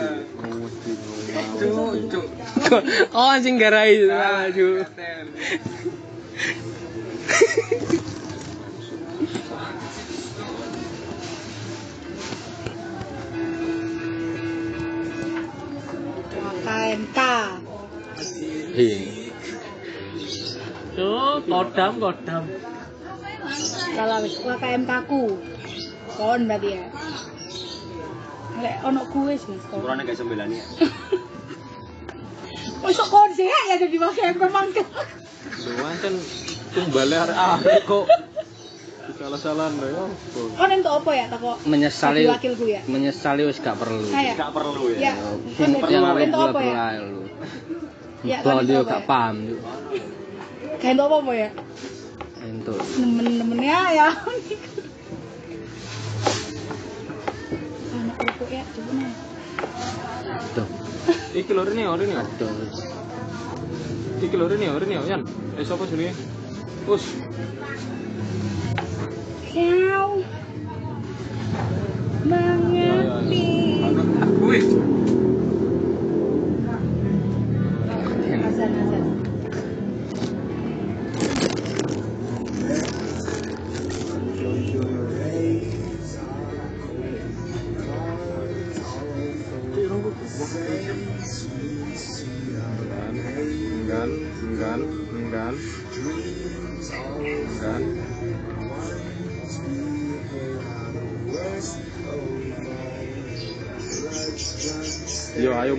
Cuk, 1.59 1.95
cuk. 2.07 2.27
Oh 3.11 3.31
anjing 3.36 3.59
garai 3.59 3.99
maju. 4.07 4.67
KMK. 16.95 17.19
Hing. 18.71 19.03
Yo, 20.95 21.43
kodam, 21.43 21.99
kodam. 21.99 22.43
Kalau 23.91 24.17
wis 24.23 24.39
KMK 24.39 24.91
ku. 25.11 25.35
Kon 26.15 26.47
berarti 26.47 26.79
ya. 26.79 26.87
Lek 28.63 28.75
ono 28.87 29.03
kuwe 29.11 29.35
sih. 29.35 29.59
Ukurannya 29.75 30.07
kayak 30.07 30.19
sembilan 30.23 30.47
ya. 30.55 30.63
Wis 32.87 32.99
kon 33.11 33.29
sih 33.35 33.43
ya 33.43 33.75
jadi 33.75 33.95
KMK 33.99 34.43
mangkel. 34.47 34.87
Luan 35.75 35.95
kan 35.99 36.15
tumbale 36.71 37.15
arek 37.27 37.83
kok. 37.83 38.07
Salah-salah 39.26 39.73
lho 39.73 39.88
ya. 39.89 40.05
Kon 40.53 40.69
entuk 40.69 40.93
apa 41.01 41.11
ya 41.17 41.26
toko? 41.34 41.57
Menyesali 41.65 42.30
wakilku 42.30 42.69
ya. 42.69 42.86
menyesali 42.86 43.41
wis 43.49 43.57
gak 43.57 43.73
perlu. 43.82 44.05
Gak 44.13 44.53
perlu 44.53 44.93
Ya. 45.01 45.17
ya. 45.17 45.34
Sing 45.57 45.82
yang 45.82 46.13
entuk 46.13 46.53
apa 46.53 46.61
ya? 46.61 47.01
lu. 47.01 47.26
Ya, 48.21 48.45
Bahwa 48.45 48.61
kan 48.61 48.69
dia 48.69 48.86
gak 48.86 49.01
ya? 49.01 49.09
paham 49.09 49.36
Cuk. 49.49 49.61
Kayak 50.78 50.93
entuk 50.93 51.09
apa 51.09 51.32
ya? 51.34 51.49
Entuk. 52.45 52.78
Nemen-nemennya 53.01 53.80
ya. 53.97 54.09
Anak 57.97 58.15
kerupuk 58.21 58.49
ya, 58.53 58.61
coba 58.78 58.91
nih. 58.93 59.09
Tuh. 60.53 60.67
Iki 61.34 61.49
lho 61.49 61.63
rene 61.65 61.84
ora 61.89 61.97
rene. 61.97 62.13
Aduh. 62.13 62.49
Iki 64.21 64.36
lho 64.38 64.45
rene 64.53 64.65
ora 64.69 64.86
rene 64.86 65.01
Yan. 65.01 65.26
Eh 65.57 65.65
sapa 65.65 65.89
jenenge? 65.89 66.13
Us. 66.86 67.09
Kau 69.55 70.19
mengerti. 72.27 73.47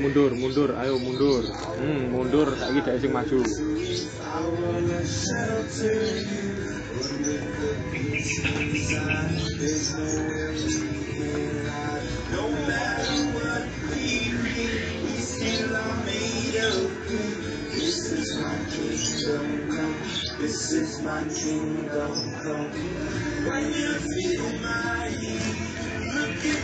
Mundur, 0.07 0.31
mundur, 0.39 0.71
ayo 0.79 0.95
mundur. 1.03 1.43
Hmm, 1.83 2.15
mundur 2.15 2.47
saiki 2.55 2.81
dhek 2.87 3.01
sing 3.03 3.11
maju. 3.11 3.43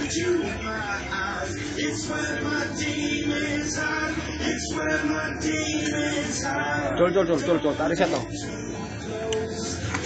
need 0.02 0.14
you 0.14 0.42
in 0.42 0.64
my 0.64 0.98
eyes. 1.12 1.54
It's 1.76 2.08
where 2.08 2.42
my 2.42 2.66
demons 2.78 3.76
hide. 3.76 4.14
It's 4.40 4.74
where 4.74 5.04
my 5.04 5.40
demons 5.40 6.42
hide. 6.42 6.98
Chol, 6.98 7.12
chol, 7.14 7.26
chol, 7.26 7.40
chol, 7.46 7.58
chol. 7.62 7.76
Tarik 7.76 7.98
siya 7.98 8.08
to. 8.10 8.20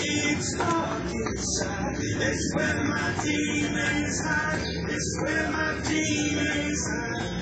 It's 0.09 0.49
dark 0.59 1.03
inside. 1.13 1.97
It's 2.29 2.45
where 2.55 2.85
my 2.85 3.09
demons 3.25 4.21
hide. 4.21 4.65
It's 4.95 5.11
where 5.23 5.49
my 5.51 5.71
demons 5.89 6.83
hide. 6.93 7.35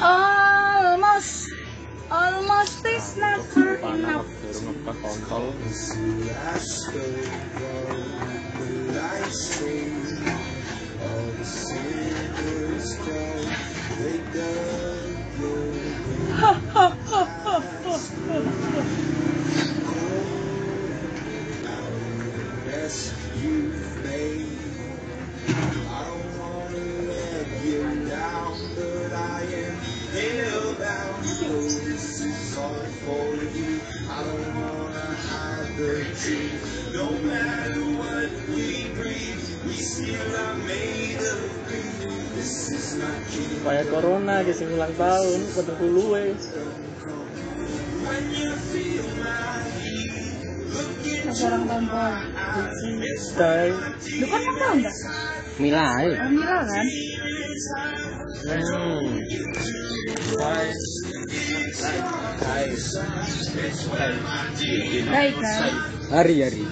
Almost, 0.00 1.50
almost 2.10 2.82
this 2.82 3.16
night 3.16 3.59
anak 3.90 4.22
baru 4.22 4.60
ngepek 4.64 4.96
kontol 5.02 5.44
ha 16.40 16.52
ha 16.72 16.86
ha 17.10 17.22
ha 17.44 17.54
ha 17.82 17.94
ha 18.72 19.09
Kayak 43.60 43.86
corona 43.92 44.40
di 44.40 44.52
sing 44.56 44.72
ulang 44.72 44.94
tahun, 44.96 45.40
pada 45.52 45.72
puluh 45.76 46.16
Masih 51.30 51.46
orang 51.46 51.64
tombol. 51.68 52.14
Dai. 53.38 53.70
Lu 54.18 54.26
kan 54.26 54.40
tahu 54.42 54.72
enggak? 54.80 54.96
Mila 55.60 55.84
ayo. 56.00 56.14
Orang 56.16 56.32
Mila 56.34 56.58
kan? 56.64 56.86
Hmm. 58.40 59.20
Baik 65.06 65.34
kan? 65.38 65.72
Hari 66.10 66.34
hari. 66.40 66.62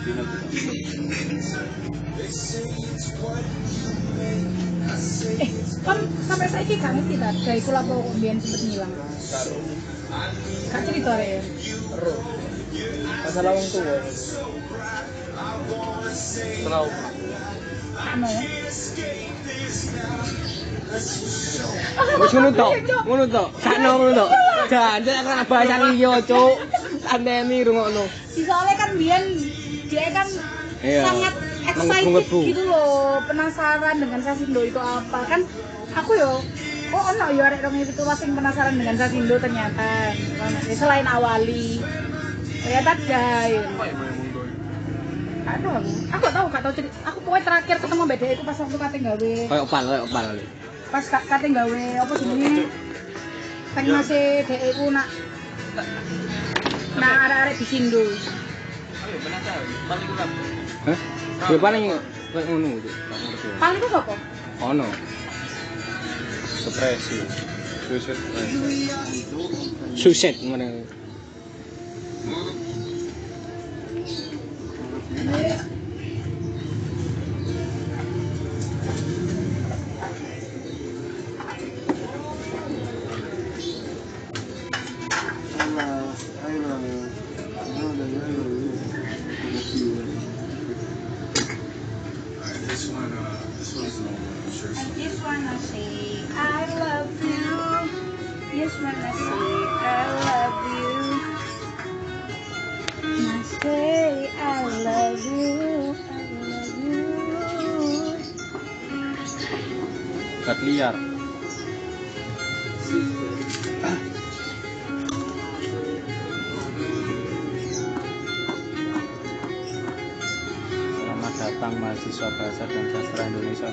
Eh, 5.38 5.50
kan 5.84 5.98
sampai 6.24 6.48
saya 6.48 6.64
gak 6.64 6.92
ngerti 6.96 7.14
tak? 7.16 7.32
Dari 7.44 7.60
kula 7.62 7.80
apa 7.84 7.94
biyen 8.16 8.36
sempet 8.40 8.60
ngilang. 8.66 8.92
Kak 10.68 10.80
cerita 10.88 11.12
ya. 11.20 11.40
Masalah 13.24 13.52
wong 13.52 13.66
tua. 13.68 13.96
Tahu. 16.68 16.88
Ano 17.98 18.26
ya? 18.26 18.42
Wis 22.18 22.32
ngono 22.32 22.50
tok. 22.54 22.72
Ngono 23.04 23.24
tok. 23.28 23.48
Sakno 23.60 23.88
ngono 23.98 24.12
tok. 24.16 24.28
Jan 24.68 24.98
jan 25.04 25.24
kan 25.24 25.38
bahasan 25.44 25.80
liya, 25.92 26.12
Cuk. 26.24 26.54
Santeni 27.04 27.58
rungokno. 27.64 28.04
Si 28.32 28.44
soalnya 28.44 28.74
kan 28.76 28.90
biyen 28.96 29.24
dia 29.88 30.08
kan 30.12 30.28
Iya. 30.78 31.02
sangat 31.02 31.34
excited 31.68 32.24
gitu 32.24 32.62
loh, 32.64 33.20
penasaran 33.24 33.96
dengan 33.96 34.20
Sasindo 34.20 34.60
itu 34.60 34.78
apa 34.78 35.20
kan? 35.24 35.40
Aku 35.94 36.12
yo, 36.14 36.40
oh 36.88 37.02
ono 37.04 37.24
yo 37.30 37.42
arek 37.42 37.60
dong 37.60 37.76
itu 37.76 37.92
sing 38.14 38.30
penasaran 38.32 38.76
dengan 38.76 38.96
Sasindo 38.96 39.36
ternyata. 39.36 40.12
Ya, 40.12 40.74
selain 40.74 41.06
awali, 41.06 41.80
ternyata 42.62 42.90
Jai. 43.04 43.52
Aduh, 45.48 45.80
aku, 45.80 45.88
aku 46.12 46.22
gak 46.22 46.34
tahu, 46.34 46.46
gak 46.52 46.62
tahu 46.62 46.72
cerita. 46.76 46.96
Aku 47.08 47.18
pokoknya 47.24 47.44
terakhir 47.46 47.76
ketemu 47.80 48.02
beda 48.04 48.26
itu 48.28 48.42
pas 48.44 48.56
waktu 48.60 48.76
kate 48.76 48.98
gawe, 49.00 49.32
Kayak 49.48 49.64
opal, 49.64 49.82
kayak 49.88 50.04
opal. 50.04 50.26
pas 50.88 51.04
ka- 51.04 51.26
kate 51.26 51.48
gawe 51.48 51.84
apa 52.04 52.12
jenenge? 52.16 52.64
Kan 53.72 53.84
masih 53.88 54.24
dhek 54.44 54.60
iku 54.72 54.84
nak 54.92 55.08
Nah, 56.98 57.14
arek-arek 57.30 57.54
di 57.62 57.66
Sindo. 57.68 58.02
Hah? 60.82 60.98
Ya 61.38 61.56
paling 61.62 61.84
kayak 62.34 62.44
ngono 62.50 62.68
iki. 62.82 62.90
Paling 63.62 63.78
itu 63.78 63.88
apa? 63.94 64.14
Ono. 64.66 64.86
Depresi. 66.66 67.18
Suset. 67.86 68.18
Suset 69.94 70.34
ngono. 70.42 70.66
Yeah. 75.28 75.77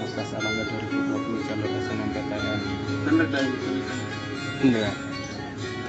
Universitas 0.05 0.37
Erlangga 0.37 0.63
2020 0.69 1.49
jalur 1.49 1.69
SNMPTN. 1.81 2.59
Bener 3.09 3.27
dan 3.33 3.45
Bener 4.61 4.79
gak? 4.85 4.95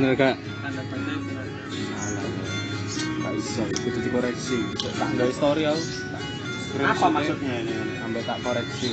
Bener 0.00 0.12
gak? 0.16 0.34
tanda 0.40 0.82
tanda 0.88 1.12
Salah. 2.00 2.48
Gak 2.96 3.32
iso, 3.36 3.62
itu 3.68 3.98
dikoreksi. 4.08 4.56
Tak 4.96 5.08
nggak 5.20 5.36
story 5.36 5.68
aku. 5.68 5.84
Apa 6.80 7.06
maksudnya 7.12 7.60
ini? 7.60 7.76
Sampai 8.00 8.24
tak 8.24 8.40
koreksi. 8.40 8.90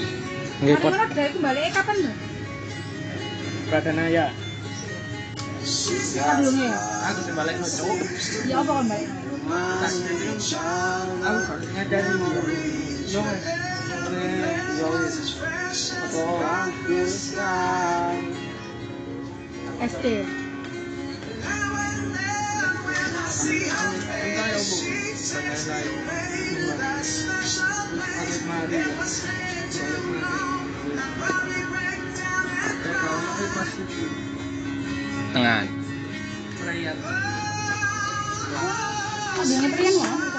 Nggih 0.59 0.75
Mari 0.75 0.91
pot. 0.91 0.91
kembali 1.39 1.61
kapan 1.71 1.95
Mbak? 2.03 2.15
Pradanaya. 3.71 4.25
Kapan 6.19 6.35
belum 6.43 6.55
ya? 6.67 6.75
Aku 6.83 7.19
sih 7.23 7.31
balik 7.31 7.55
ngecuk. 7.63 7.95
Ya 8.51 8.59
apa 8.59 8.71
kan 8.75 8.85
balik? 8.91 9.07
Mas, 9.47 9.95
aku 10.03 11.39
harus 11.47 11.67
ngajari 11.71 12.11
Yo, 14.83 14.91
yo, 14.91 14.99
SD. 19.79 20.05
Tangan. 35.33 35.65
Oh, 39.33 39.43
dia 39.47 39.57
ngeperian 39.63 39.95
ya? 39.95 40.32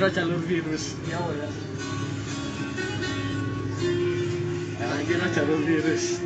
Kira 0.00 0.16
jalur 0.16 0.40
virus. 0.48 0.96
Ya 1.12 1.20
ya. 1.20 1.48
Tak 4.80 5.00
kira 5.04 5.26
jalur 5.28 5.60
virus. 5.60 6.24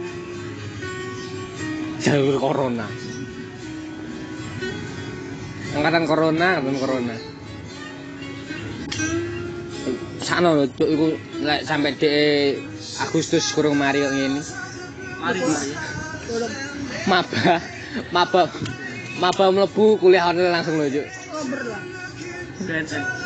Jalur 1.98 2.38
corona. 2.38 2.86
Angkatan 5.74 6.06
corona, 6.06 6.62
angkatan 6.62 6.78
corona. 6.78 7.14
Sakno 10.22 10.48
lho, 10.54 10.64
cuk 10.70 10.88
iku 10.94 11.06
lek 11.42 11.66
sampe 11.66 11.98
dhek 11.98 12.62
Agustus 13.02 13.50
kurang 13.58 13.74
mari 13.74 14.06
kok 14.06 14.14
ngene. 14.14 14.42
Mari. 15.18 15.38
Maba, 17.10 17.58
maba, 18.14 18.42
maba 19.18 19.44
mlebu 19.50 19.98
kuliah 19.98 20.30
online 20.30 20.62
langsung 20.62 20.78
lho, 20.78 20.86
cuk. 20.94 21.06
Kober 21.10 21.62
lah. 21.74 23.23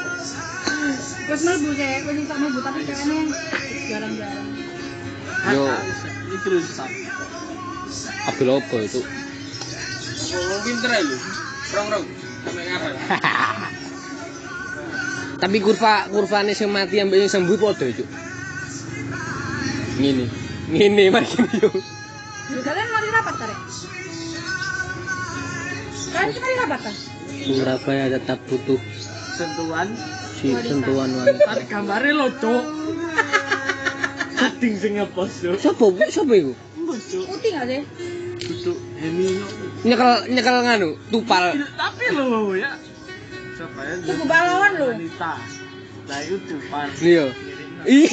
Wes 1.28 1.40
mlebu 1.44 1.68
sih, 1.76 2.08
wes 2.08 2.16
iso 2.24 2.34
mlebu 2.40 2.58
tapi 2.64 2.80
kayaknya 2.88 3.18
jarang-jarang. 3.92 4.48
Yo, 5.52 5.64
Itu 6.32 6.46
lu 6.48 6.60
susah. 6.64 6.88
Abdul 8.32 8.48
apa 8.56 8.76
itu? 8.84 9.00
Oh, 9.00 10.58
pinter 10.64 10.90
ya 10.92 11.00
lu. 11.04 11.16
Rong-rong. 11.72 12.04
Sampai? 12.44 12.64
Tapi 15.38 15.62
kurva 15.62 16.10
kurvane 16.10 16.50
sing 16.50 16.66
mati 16.74 16.98
ambek 16.98 17.22
sing 17.22 17.30
sembuh 17.30 17.56
padha, 17.62 17.86
cuk. 17.94 18.08
Ngene. 20.02 20.26
Ngene 20.66 21.02
mari 21.14 21.28
ngene 21.32 21.56
yo. 21.62 21.70
Lu 22.50 22.60
kalian 22.64 22.88
mari 22.90 23.08
rapat 23.14 23.34
tarik. 23.38 23.58
Kalian 26.10 26.40
mari 26.42 26.54
rapat 26.58 26.80
kan? 26.82 26.94
Surabaya 27.38 28.04
tetap 28.18 28.38
butuh 28.50 28.80
Sentuhan. 29.38 29.88
Si 30.38 30.54
sentuhan 30.54 31.10
wanita. 31.10 31.42
Tarik 31.50 31.66
gambarnya 31.66 32.12
lo, 32.14 32.26
Cuk. 32.38 32.62
Ading 34.38 34.74
sing 34.78 34.92
ngepost, 35.02 35.34
Cuk. 35.42 35.58
Sopo, 35.58 35.90
sopo 36.14 36.32
iku? 36.38 36.52
Mbok, 36.78 36.98
Cuk. 37.10 37.24
Putih 37.26 37.50
nggak 37.58 37.66
sih? 37.66 37.82
Ini. 39.02 39.26
Nyekel 39.82 40.10
nyekel 40.30 40.56
nganu, 40.62 40.90
tupal. 41.10 41.58
Tapi 41.58 42.04
lo 42.14 42.54
ya. 42.54 42.78
Siapa 43.58 43.80
ya? 43.82 43.94
Tuku 44.06 44.24
balon 44.30 44.72
lu. 44.78 44.88
Wanita. 44.94 45.34
Nah 46.06 46.18
itu 46.22 46.36
depan. 46.46 46.86
Iya. 47.02 47.24
Ih. 47.90 48.10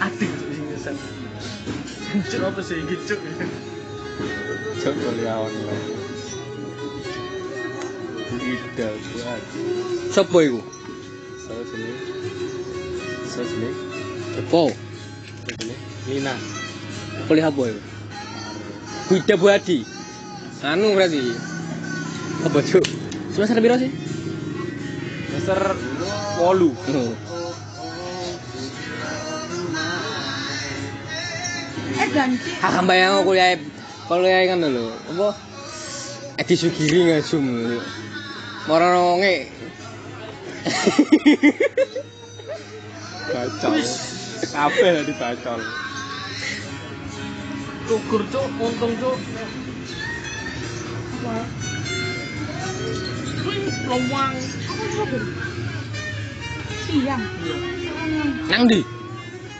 Ading 0.00 0.32
sing 0.32 0.64
ngeset. 0.72 0.96
Cuk 2.32 2.40
apa 2.48 2.60
sih 2.64 2.80
iki, 2.80 2.96
Cuk? 3.04 3.20
Cuk 4.80 4.94
kuliah 4.96 5.36
online. 5.36 5.91
Ida 8.40 8.88
buat. 8.88 9.42
Sopo 10.08 10.40
iku? 10.40 10.60
Salah 11.44 11.66
sini. 11.68 11.92
Sopo? 14.36 14.72
Sini. 15.48 15.74
Lina. 16.08 16.34
Kuliah 17.28 17.52
apa 17.52 17.62
iku? 17.68 17.80
Buadi. 19.36 19.84
Anu 20.64 20.96
berarti. 20.96 21.20
Apa 22.48 22.58
cuk? 22.64 22.84
Semester 23.34 23.60
piro 23.60 23.76
sih? 23.76 23.92
Semester 25.28 25.60
8. 26.40 26.40
Oh. 26.40 27.12
Eh 31.92 32.08
ganti. 32.12 32.50
Ah, 32.64 32.80
bayang 32.84 33.20
aku 33.20 33.32
kuliah 33.32 33.56
kuliah 34.08 34.40
kan 34.48 34.64
lho. 34.64 34.92
Apa? 35.16 35.28
Edi 36.40 36.54
Sugiri 36.56 37.08
ngasum 37.08 37.44
lho. 37.46 37.80
Moro 38.66 39.18
nge. 39.18 39.34
Bacol. 43.32 43.80
Kabeh 44.52 44.90
lah 44.94 45.02
dibacol. 45.06 45.60
Kukur 47.90 48.22
cuk, 48.30 48.46
untung 48.62 48.94
cuk. 49.02 49.18
Bur? 51.22 51.44
Siang. 56.86 57.24
Nang 58.46 58.62
ndi? 58.70 58.80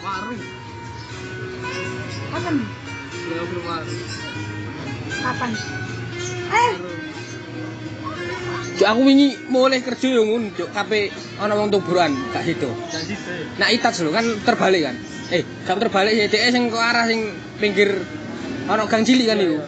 Warung. 0.02 0.40
Kapan? 2.32 2.56
Ya. 3.28 3.42
Kapan? 5.22 5.50
Eh, 6.52 6.72
Cuk 8.82 8.90
aku 8.90 9.06
wingi 9.06 9.38
mulai 9.46 9.78
kerja 9.78 10.10
yo 10.10 10.26
ngono, 10.26 10.50
cuk. 10.58 10.74
Kape 10.74 11.14
ana 11.38 11.54
wong 11.54 11.70
tuburan 11.70 12.10
gak 12.34 12.42
situ. 12.42 12.66
Dan 12.90 13.02
situ. 13.06 13.30
Nak 13.54 13.70
itats 13.70 14.02
lho 14.02 14.10
kan 14.10 14.26
terbalik 14.42 14.90
kan. 14.90 14.98
Eh, 15.30 15.46
gak 15.62 15.78
terbalik 15.78 16.10
sih, 16.18 16.26
dhek 16.26 16.50
sing 16.50 16.66
ke 16.66 16.74
arah 16.82 17.06
sing 17.06 17.30
pinggir 17.62 18.02
ana 18.66 18.82
gang 18.90 19.06
cilik 19.06 19.30
kan 19.30 19.38
iku. 19.38 19.62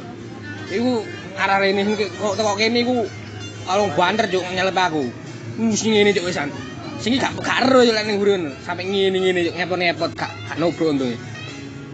Iku 0.67 1.07
arah 1.39 1.63
rene 1.63 1.87
sing 1.87 1.95
kok 1.95 2.35
teko 2.35 2.59
kene 2.59 2.83
iku 2.83 3.07
alung 3.71 3.95
banter 3.95 4.27
cuk 4.27 4.43
nyelep 4.51 4.75
aku. 4.83 5.07
Mus 5.63 5.87
ngene 5.87 6.11
cuk 6.11 6.27
wisan. 6.27 6.51
Sing 6.99 7.15
gak 7.15 7.39
gak 7.39 7.71
ero 7.71 7.87
cuk 7.87 7.95
lek 7.95 8.11
ning 8.11 8.19
ngurun. 8.19 8.43
Sampai 8.67 8.83
ngene-ngene 8.83 9.47
cuk 9.47 9.55
ngepot-ngepot 9.63 10.11
gak 10.19 10.35
gak 10.51 10.59
nobro 10.59 10.91
untunge. 10.91 11.15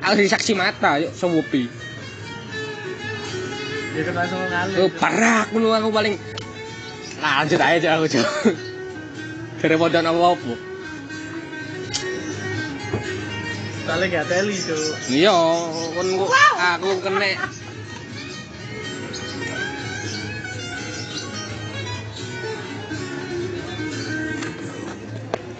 Aku 0.08 0.16
jadi 0.16 0.40
saksi 0.40 0.56
mata 0.56 0.96
cuk 0.96 1.12
sewopi. 1.12 1.68
Ya 3.92 4.08
kan 4.08 4.14
langsung 4.16 4.40
ngalir. 4.40 4.76
Oh, 4.80 4.90
parak 4.96 5.52
ngono 5.52 5.76
aku 5.76 5.92
paling 5.92 6.16
lanjut 7.20 7.60
aja 7.60 7.88
aku 8.00 8.06
cuk. 8.08 8.28
Daripada 9.60 10.00
apa-apa. 10.00 10.52
Soalnya 13.84 14.22
gak 14.22 14.26
teli, 14.30 14.56
Cuk. 14.56 14.80
Iya, 15.10 15.36
kon 15.98 16.08
kok 16.16 16.30
aku 16.56 16.88
kena 17.04 17.28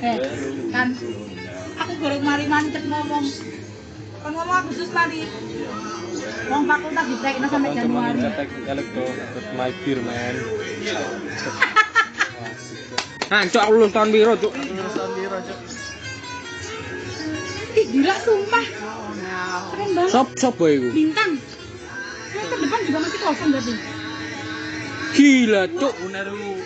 Eh, 0.01 0.17
kan 0.73 0.97
aku 1.77 1.93
goreng 2.01 2.25
mari 2.25 2.49
mancet 2.49 2.89
ngomong. 2.89 3.27
Kan 4.25 4.33
ngomong 4.33 4.57
Agustus 4.65 4.89
tadi. 4.89 5.29
Wong 6.51 6.67
fakultas 6.67 7.05
diprekno 7.07 7.47
sampai 7.47 7.71
Januari. 7.79 8.19
elektro 8.67 9.07
my 9.55 9.71
beer 9.87 9.99
man 10.03 10.35
Ah, 13.31 13.47
cok 13.47 13.63
aku 13.63 13.73
lulus 13.79 13.95
tahun 13.95 14.11
biru, 14.11 14.35
cok. 14.35 14.51
Terus 14.59 14.95
tahun 14.99 15.13
biru, 15.15 15.39
Cuk. 15.39 15.59
Ih, 17.79 17.87
gila 17.95 18.17
sumpah. 18.19 18.67
Keren 19.71 19.89
banget. 19.95 20.11
Sop 20.11 20.29
sop 20.35 20.59
boy 20.59 20.75
iku. 20.75 20.91
Bintang. 20.91 21.39
Yang 22.35 22.47
ke 22.51 22.57
depan 22.59 22.81
juga 22.91 22.99
masih 23.07 23.21
kosong 23.23 23.49
berarti. 23.55 23.75
Gila, 25.15 25.63
cok. 25.79 25.95
Uneru. 26.11 26.59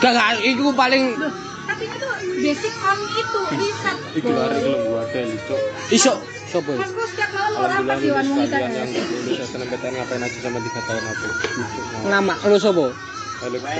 Gak 0.00 0.12
gak 0.16 0.40
iku 0.40 0.72
paling 0.72 1.20
Loh, 1.20 1.32
tapi 1.76 1.92
itu 1.92 2.08
basic 2.40 2.72
on 2.80 2.98
itu 3.04 3.40
riset. 3.60 3.96
iki 4.16 4.30
lho 4.32 4.40
gua 4.88 5.04
ada 5.04 5.20
cok 5.44 5.60
iso 5.92 6.14
boy. 6.64 6.80
Mas 6.80 6.88
bos 6.96 7.04
setiap 7.12 7.30
malam 7.36 7.68
rapat 7.68 8.00
di 8.00 8.08
lulus 8.08 8.28
wanita 8.32 8.56
yang 8.56 8.72
gak 8.72 9.04
lulus 9.12 9.38
SNMPTN 9.44 9.92
ngapain 9.92 10.24
aja 10.24 10.38
sama 10.40 10.58
3 10.64 10.88
tahun 10.88 11.04
aku 11.04 11.26
Nama 12.08 12.34
lu 12.48 12.56
elektro 13.36 13.76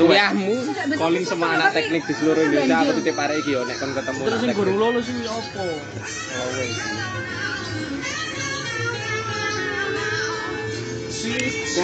Kuliahmu. 0.00 0.54
calling 0.96 1.24
semua 1.28 1.60
anak 1.60 1.76
teknik 1.76 2.08
di 2.08 2.16
seluruh 2.16 2.40
Indonesia 2.40 2.80
aku 2.80 2.92
titip 3.04 3.20
arek 3.20 3.36
iki 3.44 3.52
yo 3.52 3.68
nek 3.68 3.76
kon 3.76 3.92
ketemu 3.92 4.20
Terus 4.24 4.40
teknik. 4.40 4.56
guru 4.56 4.72
lulus 4.80 5.06
ini 5.12 5.28
apa? 5.28 5.62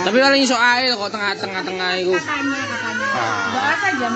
Tapi 0.05 0.18
paling 0.20 0.43
iso 0.45 0.57
ae 0.57 0.93
kok 0.93 1.11
tengah-tengah 1.11 1.62
tengah 1.64 1.91
iku. 2.01 2.12
Katanya, 2.14 2.61
katanya. 2.68 3.07
Ah. 3.11 3.45
Bahas 3.55 3.80
aja 3.88 4.07
ya. 4.07 4.09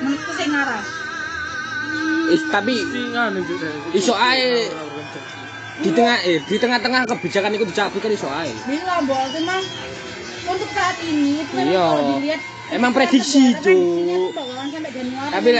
Menurutku 0.00 0.30
sih 0.34 0.46
ngarah. 0.48 0.84
Is, 2.30 2.42
tapi 2.46 2.74
itu. 2.78 3.54
iso 3.98 4.14
ae 4.14 4.70
di 5.80 5.90
tengah 5.90 6.16
eh 6.22 6.38
di 6.44 6.56
tengah-tengah 6.60 7.08
kebijakan 7.08 7.56
itu 7.56 7.64
dicabut 7.68 8.00
kan 8.00 8.12
iso 8.12 8.28
ae. 8.30 8.52
Bila 8.68 9.02
bos 9.04 9.32
emang 9.34 9.62
untuk 10.46 10.68
saat 10.72 10.96
ini 11.04 11.42
itu 11.44 11.54
Iya. 11.58 11.84
kalau 11.84 12.04
dilihat 12.16 12.40
Emang 12.70 12.94
prediksi, 12.94 13.50
kan 13.58 13.74
Januari. 14.94 15.32
Tapi 15.34 15.50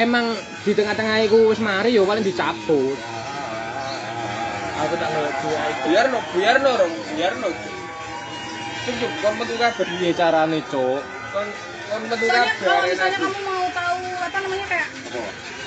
emang 0.00 0.32
di 0.64 0.72
tengah-tengah 0.72 1.16
iku 1.28 1.52
wis 1.52 1.60
mari 1.60 1.92
yo 1.92 2.08
paling 2.08 2.24
dicabut. 2.24 2.96
Aku 4.74 4.94
tak 4.98 5.08
ngeliat 5.14 5.36
dua 5.38 5.60
itu. 5.70 5.82
biar 5.86 6.06
no 6.10 6.20
biar 6.34 6.56
no 6.58 6.70
rong 6.74 6.92
biar 7.14 7.34
no 7.38 7.48
Cuk, 8.84 9.12
kon 9.24 9.32
metu 9.40 9.56
kabeh. 9.56 9.86
Piye 9.96 10.12
carane, 10.12 10.60
Cuk? 10.68 11.00
Kon 11.32 11.48
kon 11.88 12.02
metu 12.04 12.26
kabeh. 12.28 12.52
kalau 12.60 12.84
misalnya 12.84 13.18
kamu 13.22 13.40
mau 13.48 13.64
tahu 13.72 14.00
apa 14.20 14.38
namanya 14.44 14.66
kayak 14.68 14.88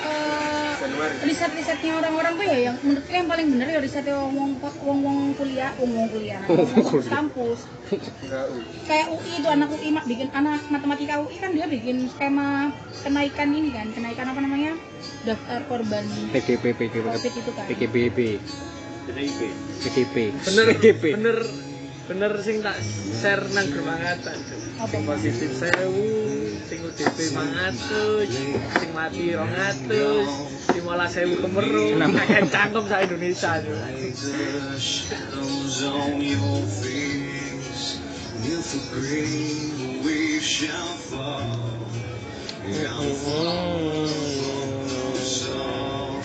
eh, 0.06 0.70
Januari. 0.78 1.14
riset-risetnya 1.26 1.92
orang-orang 1.98 2.32
tuh 2.38 2.46
ya 2.46 2.58
yang 2.70 2.76
menurutku 2.78 3.10
yang 3.10 3.26
paling 3.26 3.46
bener 3.50 3.66
ya 3.74 3.80
risetnya 3.82 4.14
wong 4.22 4.54
wong 4.62 4.76
wong 4.86 4.98
wong 5.02 5.18
kuliah. 5.34 5.74
Wong 5.82 5.90
wong 5.98 6.08
kuliah. 6.14 6.42
kampus. 7.10 7.66
Kayak 8.86 9.06
UI 9.10 9.32
itu 9.42 9.48
anak 9.50 9.68
UI 9.74 9.88
mak 9.90 10.04
bikin 10.06 10.28
anak 10.30 10.62
matematika 10.70 11.18
UI 11.18 11.36
kan 11.42 11.50
dia 11.56 11.66
bikin 11.66 12.06
skema 12.12 12.70
kenaikan 13.02 13.50
ini 13.50 13.74
kan 13.74 13.90
kenaikan 13.90 14.30
apa 14.30 14.40
namanya 14.46 14.78
daftar 15.26 15.58
korban. 15.66 16.06
PGP 16.30 16.64
PGP 16.76 17.02
covid 17.02 17.32
itu 17.34 17.50
kan 17.50 17.66
PDIP. 19.08 20.36
Bener, 20.44 20.66
PGP. 20.76 21.02
bener, 21.16 21.36
bener 22.08 22.32
sing 22.44 22.60
tak 22.60 22.76
share 23.20 23.44
nang 23.56 23.66
bermangatan. 23.72 24.36
apa 24.78 24.94
Sing 24.94 25.02
positif 25.08 25.50
sewu, 25.58 26.06
sing 26.70 26.78
UDP 26.86 27.18
mangatus, 27.34 28.30
sing 28.78 28.90
mati 28.94 29.34
rongatus, 29.34 30.30
sing 30.70 30.82
malah 30.86 31.10
sewu 31.10 31.34
kemeru, 31.42 31.98
kayak 31.98 32.46
cangkem 32.52 32.84
sa 32.86 33.02
Indonesia. 33.02 33.58
If 38.48 38.70
a 38.70 38.80
great 38.94 40.04
wave 40.04 40.40
shall 40.40 40.94
fall, 41.10 41.58
down 42.64 43.02
the 44.06 45.20
song, 45.20 46.22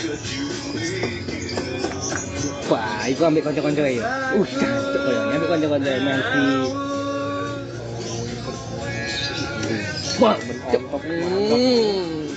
could 0.00 0.24
you 0.32 0.48
make 0.72 1.28
it 1.28 1.52
across? 1.84 2.72
Wah, 2.72 3.04
iku 3.04 3.28
ambek 3.28 3.44
kanca-kanca 3.44 3.84
ya. 3.84 4.00
Uh, 4.32 4.48
cocok 4.48 5.00
koyo 5.04 5.20
ambek 5.28 5.48
kanca-kanca 5.52 5.92
nanti. 6.00 6.40
Wah, 10.24 10.40
Ontok, 10.40 10.82
Hmm. 11.04 12.32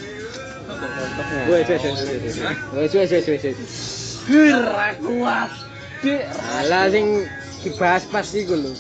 Ontoknya. 0.68 1.44
Wes 1.56 1.68
wes 1.72 1.84
wes 1.88 2.00
wes. 2.04 2.36
Wes 2.76 2.92
wes 2.92 3.12
wes 3.16 3.26
wes. 3.32 3.44
wes. 3.48 3.74
Gerak 4.28 5.00
kuat. 5.00 5.52
Dik. 6.04 6.20
Alah 6.60 6.92
sing 6.92 7.24
dibahas 7.64 8.04
pas 8.12 8.28
iku 8.36 8.60
lho. 8.60 8.76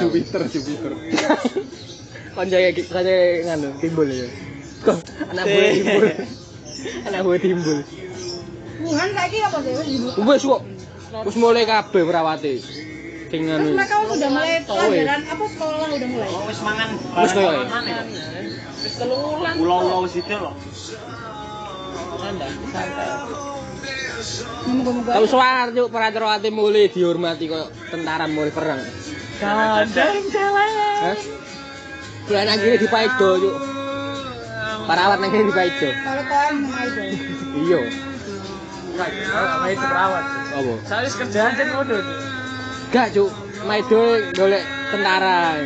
Jupiter, 0.00 0.48
Jupiter. 0.48 0.92
Kanca 2.36 2.60
ya 2.60 2.68
kanca 2.68 3.16
nganu 3.48 3.68
timbul 3.80 4.08
ya. 4.12 4.28
Kok 4.84 4.96
anak 5.32 5.44
buah 5.48 5.72
timbul. 5.72 6.04
Anak 7.08 7.20
buah 7.24 7.40
timbul. 7.40 7.78
Wuhan 8.84 9.10
lagi 9.16 9.38
apa 9.40 9.58
sih 9.64 9.72
Wes 10.20 10.44
kok. 10.44 10.60
Wis 11.24 11.36
mulai 11.40 11.64
kabeh 11.64 12.04
perawate. 12.04 12.60
Sing 13.32 13.40
terus 13.48 13.72
nganu. 13.72 13.72
mereka 13.72 13.94
udah 14.04 14.28
mulai 14.28 14.60
Oh, 14.68 14.76
pelajaran 14.76 15.20
apa 15.24 15.44
sekolah 15.48 15.88
udah 15.88 16.08
mulai 16.12 16.28
Wis 16.28 16.60
mangan. 16.60 16.88
Wis 17.24 17.32
koyo 17.32 17.50
ya. 17.56 17.64
Wis. 18.84 18.94
Pulau-pulau 19.56 20.04
situ 20.04 20.36
loh. 20.36 20.52
Santai, 22.20 22.52
santai. 22.68 23.08
moga-moga 24.66 25.10
Tahu 25.16 25.26
suar 25.28 25.72
juk 25.72 25.88
perawate 25.88 26.48
mulai 26.52 26.92
dihormati 26.92 27.48
kok 27.48 27.72
tentara 27.88 28.28
mulai 28.28 28.52
perang. 28.52 28.80
Gandeng 29.40 30.24
celeng. 30.28 31.35
Bulan 32.26 32.50
akhirnya 32.50 32.78
di 32.82 32.88
Paido 32.90 33.30
yuk. 33.38 33.56
Perawat 34.86 35.18
nang 35.18 35.30
kene 35.30 35.46
di 35.46 35.54
Paido. 35.54 35.88
kalau 36.02 36.22
Iya. 37.56 37.80
Itu 39.70 39.86
perawat. 39.86 40.24
Apa? 40.56 40.72
Saya 40.86 41.08
kerjaan 41.10 41.52
jen 41.54 41.68
ngono. 41.70 41.96
Cuk. 42.02 42.18
Gak 42.94 43.08
cuk, 43.14 43.30
Maido 43.66 44.00
golek 44.34 44.62
tentara. 44.90 45.58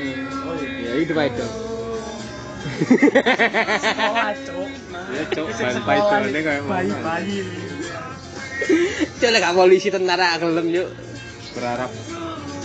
Oh 0.48 0.56
iya. 0.56 0.88
Ya 0.88 0.92
itu 1.00 1.12
Maido. 1.16 1.46
Sekolah, 3.80 4.32
Cuk. 4.40 4.68
Ya, 5.10 5.22
Cuk, 5.32 5.46
Sing 5.52 5.64
ban 5.64 5.74
sekolah 5.76 5.84
paidone 5.84 6.28
nih, 6.32 6.42
kayak 6.44 6.62
bayi-bayi. 6.64 7.38
Cuk 9.20 9.30
lek 9.32 9.40
gak 9.40 9.56
polisi 9.56 9.88
tentara 9.88 10.36
gelem 10.40 10.66
yuk. 10.68 10.88
Berharap 11.56 11.90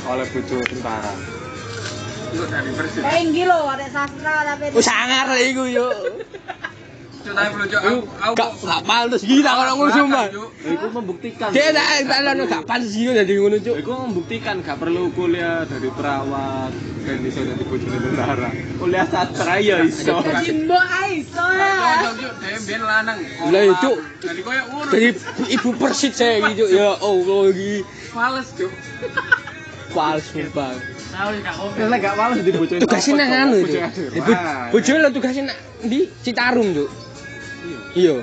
oleh 0.08 0.26
bojo 0.32 0.58
tentara. 0.68 1.35
Untuk 2.36 2.52
dari 2.52 3.32
gilo 3.32 3.60
ada 3.72 3.88
sastra 3.88 4.44
tapi 4.44 4.76
Wis 4.76 4.84
sangar 4.84 5.32
lek 5.32 5.56
iku 5.56 5.64
Aku 7.26 8.38
gak 8.38 8.84
pantes 8.86 9.26
gila 9.26 9.52
kalau 9.58 9.74
ngono 9.82 9.92
sumpah. 9.98 10.30
Iku 10.62 10.88
membuktikan. 10.94 11.50
Dia 11.56 11.74
tak 11.74 12.06
gak 12.46 12.64
pantes 12.70 12.94
gila 12.94 13.18
dadi 13.18 13.34
ngono 13.40 13.58
cuk. 13.64 13.76
Iku 13.82 13.92
membuktikan 14.04 14.62
gak 14.62 14.78
perlu 14.78 15.10
kuliah 15.16 15.66
dari 15.66 15.90
perawat 15.90 16.70
dan 17.08 17.18
bisa 17.26 17.42
jadi 17.42 17.64
bojone 17.66 17.98
tentara. 17.98 18.50
Kuliah 18.78 19.08
sastra 19.10 19.58
ya 19.58 19.82
iso. 19.82 20.22
Jimbo 20.46 20.78
ya 20.78 21.82
Lah 23.50 23.62
ya 23.64 23.74
cuk. 23.80 23.98
Jadi 24.22 24.42
koyo 24.46 24.64
ngono. 24.70 24.90
Jadi 24.94 25.08
ibu 25.56 25.70
persit 25.82 26.14
saya 26.14 26.46
gitu 26.54 26.70
ya 26.70 27.00
Allah 27.00 27.42
iki. 27.50 27.82
Males, 28.14 28.48
Cuk. 28.54 28.72
Pals 29.96 30.24
sumpah. 30.30 30.95
Nah, 31.16 31.98
gak 32.00 32.16
males. 32.20 32.44
Tugasnya 32.84 33.14
nang 33.16 33.32
anu 33.48 33.64
itu. 33.64 33.80
Bojone 34.76 35.00
lo 35.00 35.10
tugasnya 35.16 35.48
nak 35.48 35.58
di 35.88 36.12
Citarum 36.20 36.76
cuk. 36.76 36.90
Iya. 37.96 38.20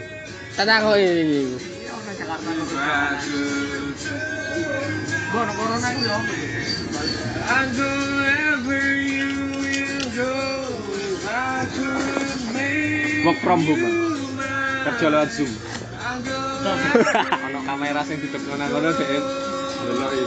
Tak 0.52 0.64
takok 0.68 1.00
iki. 1.00 1.56
Bono 5.32 5.52
corona 5.56 5.88
iku 5.96 6.04
yo. 6.04 6.16
Work 13.22 13.38
from 13.40 13.60
home. 13.64 13.86
Kerja 14.82 15.06
lewat 15.08 15.30
Zoom. 15.32 15.48
Ono 17.48 17.58
kamera 17.64 18.02
sing 18.04 18.20
didekno 18.20 18.60
nang 18.60 18.68
kono 18.68 18.92
dhek. 18.92 19.08
Laptop 19.80 20.04
iki. 20.12 20.26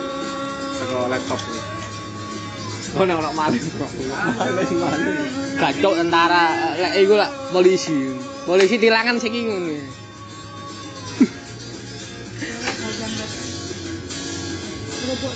Oh, 0.95 1.05
nek 1.11 1.64
ora 2.95 3.31
maling. 3.35 3.65
Gacok 5.59 5.93
tentara 5.99 6.75
lek 6.79 6.93
iku 7.03 7.19
lah 7.19 7.29
polisi. 7.51 8.15
Polisi 8.47 8.79
tilangan 8.79 9.19
sing 9.19 9.35
ngono. 9.35 9.75
Cocok. 15.05 15.33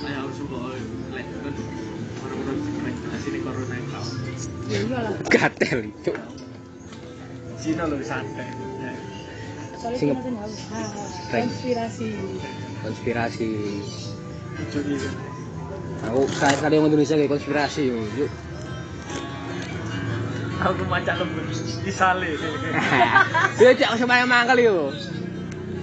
Ayo 0.00 0.24
lek 1.12 1.26
orang-orang 2.24 2.56
corona. 3.44 3.72
Gatel 5.28 5.80
cuk. 6.00 6.16
Cina 7.60 7.84
loh 7.84 8.00
santai. 8.00 8.69
Ya. 9.80 9.82
Soalnya 9.82 9.98
Sing- 9.98 10.12
cuma 10.12 10.20
tahu. 10.20 10.52
Ah, 10.68 10.88
Rank. 11.32 11.44
konspirasi. 11.48 12.08
Konspirasi. 12.82 13.48
Aku 16.02 16.20
sekali 16.28 16.56
kali 16.58 16.74
orang 16.76 16.88
Indonesia 16.90 17.16
kayak 17.16 17.32
konspirasi. 17.32 17.82
Yuk. 17.88 18.30
Aku 20.60 20.84
macam 20.84 21.14
lembut 21.16 21.46
disale. 21.80 22.36
Dia 23.58 23.70
cak 23.72 23.96
semuanya 23.96 24.28
mangkal 24.28 24.60
yo. 24.60 24.92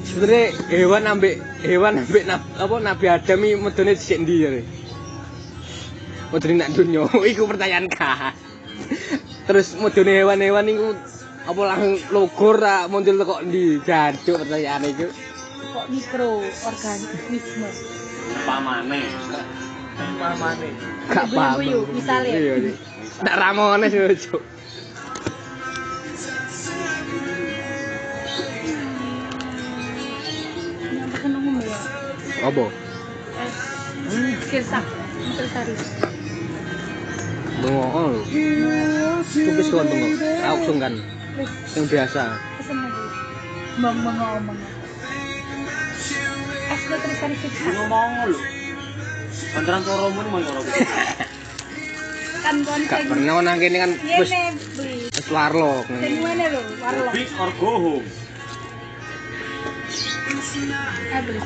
Sebenarnya 0.06 0.46
hewan 0.70 1.04
ambek 1.04 1.36
hewan 1.66 2.00
ambek 2.00 2.24
nab, 2.24 2.42
apa 2.56 2.76
Nabi 2.80 3.06
Adam 3.10 3.40
iki 3.42 3.56
medone 3.58 3.92
dhisik 3.92 4.22
ndi 4.22 4.36
ya. 4.40 4.50
Medone 6.30 6.54
nak 6.56 6.70
dunyo 6.72 7.10
iku 7.34 7.50
pertanyaan 7.50 7.90
ka. 7.90 8.38
Terus 9.50 9.74
medone 9.76 10.14
hewan-hewan 10.14 10.70
iku 10.70 10.88
apa 11.48 11.62
langsung 11.64 11.96
logor 12.12 12.60
tak 12.60 12.92
muncul 12.92 13.24
kok 13.24 13.48
ndi? 13.48 13.80
Jancuk 13.88 14.44
pertanyaan 14.44 14.84
iku. 14.84 15.08
Kok 15.72 15.86
mikroorganisme. 15.88 17.70
Pamane. 18.44 19.00
Pamane. 20.20 20.68
Gak 21.08 21.26
paham. 21.32 21.88
Misalnya. 21.96 22.36
Iya, 22.36 22.54
iya. 22.60 22.72
Nak 23.24 23.36
ramone 23.40 23.88
Cuk. 23.88 24.44
Apa? 32.38 32.66
Kirsak. 34.52 34.86
Menteri 35.18 35.74
Bengok 37.58 37.90
lho. 37.96 38.22
Tupis 39.26 39.68
bengok. 39.72 40.60
Sungkan. 40.68 41.17
Yang 41.38 41.86
biasa. 41.94 42.24
pesen 42.58 42.78
lagi. 42.82 43.04
Bang. 43.78 43.98
Es 46.68 46.82
siksa. 47.46 47.70
ngomong 47.78 48.12
coromu 49.86 50.20
ini 50.26 50.30
mau 50.34 50.40
nyoro. 50.42 50.62
Kan 52.48 52.64
kon 52.64 52.82
Gak 52.90 53.06
pernah 53.12 53.44
nang 53.44 53.60
kene 53.60 53.78
kan 53.78 53.92
wis 54.18 54.32
Yene 54.32 54.56
beli. 54.74 55.12
wis 55.14 55.28
warlock. 55.30 55.86
Sing 55.86 56.26
ngene 56.26 56.46
lho, 56.54 56.62
warlock. 56.82 57.14
Big 57.14 57.30
or 57.38 57.52
go 57.62 57.72
home. 57.78 58.08
Eh 61.14 61.22
beli. 61.22 61.42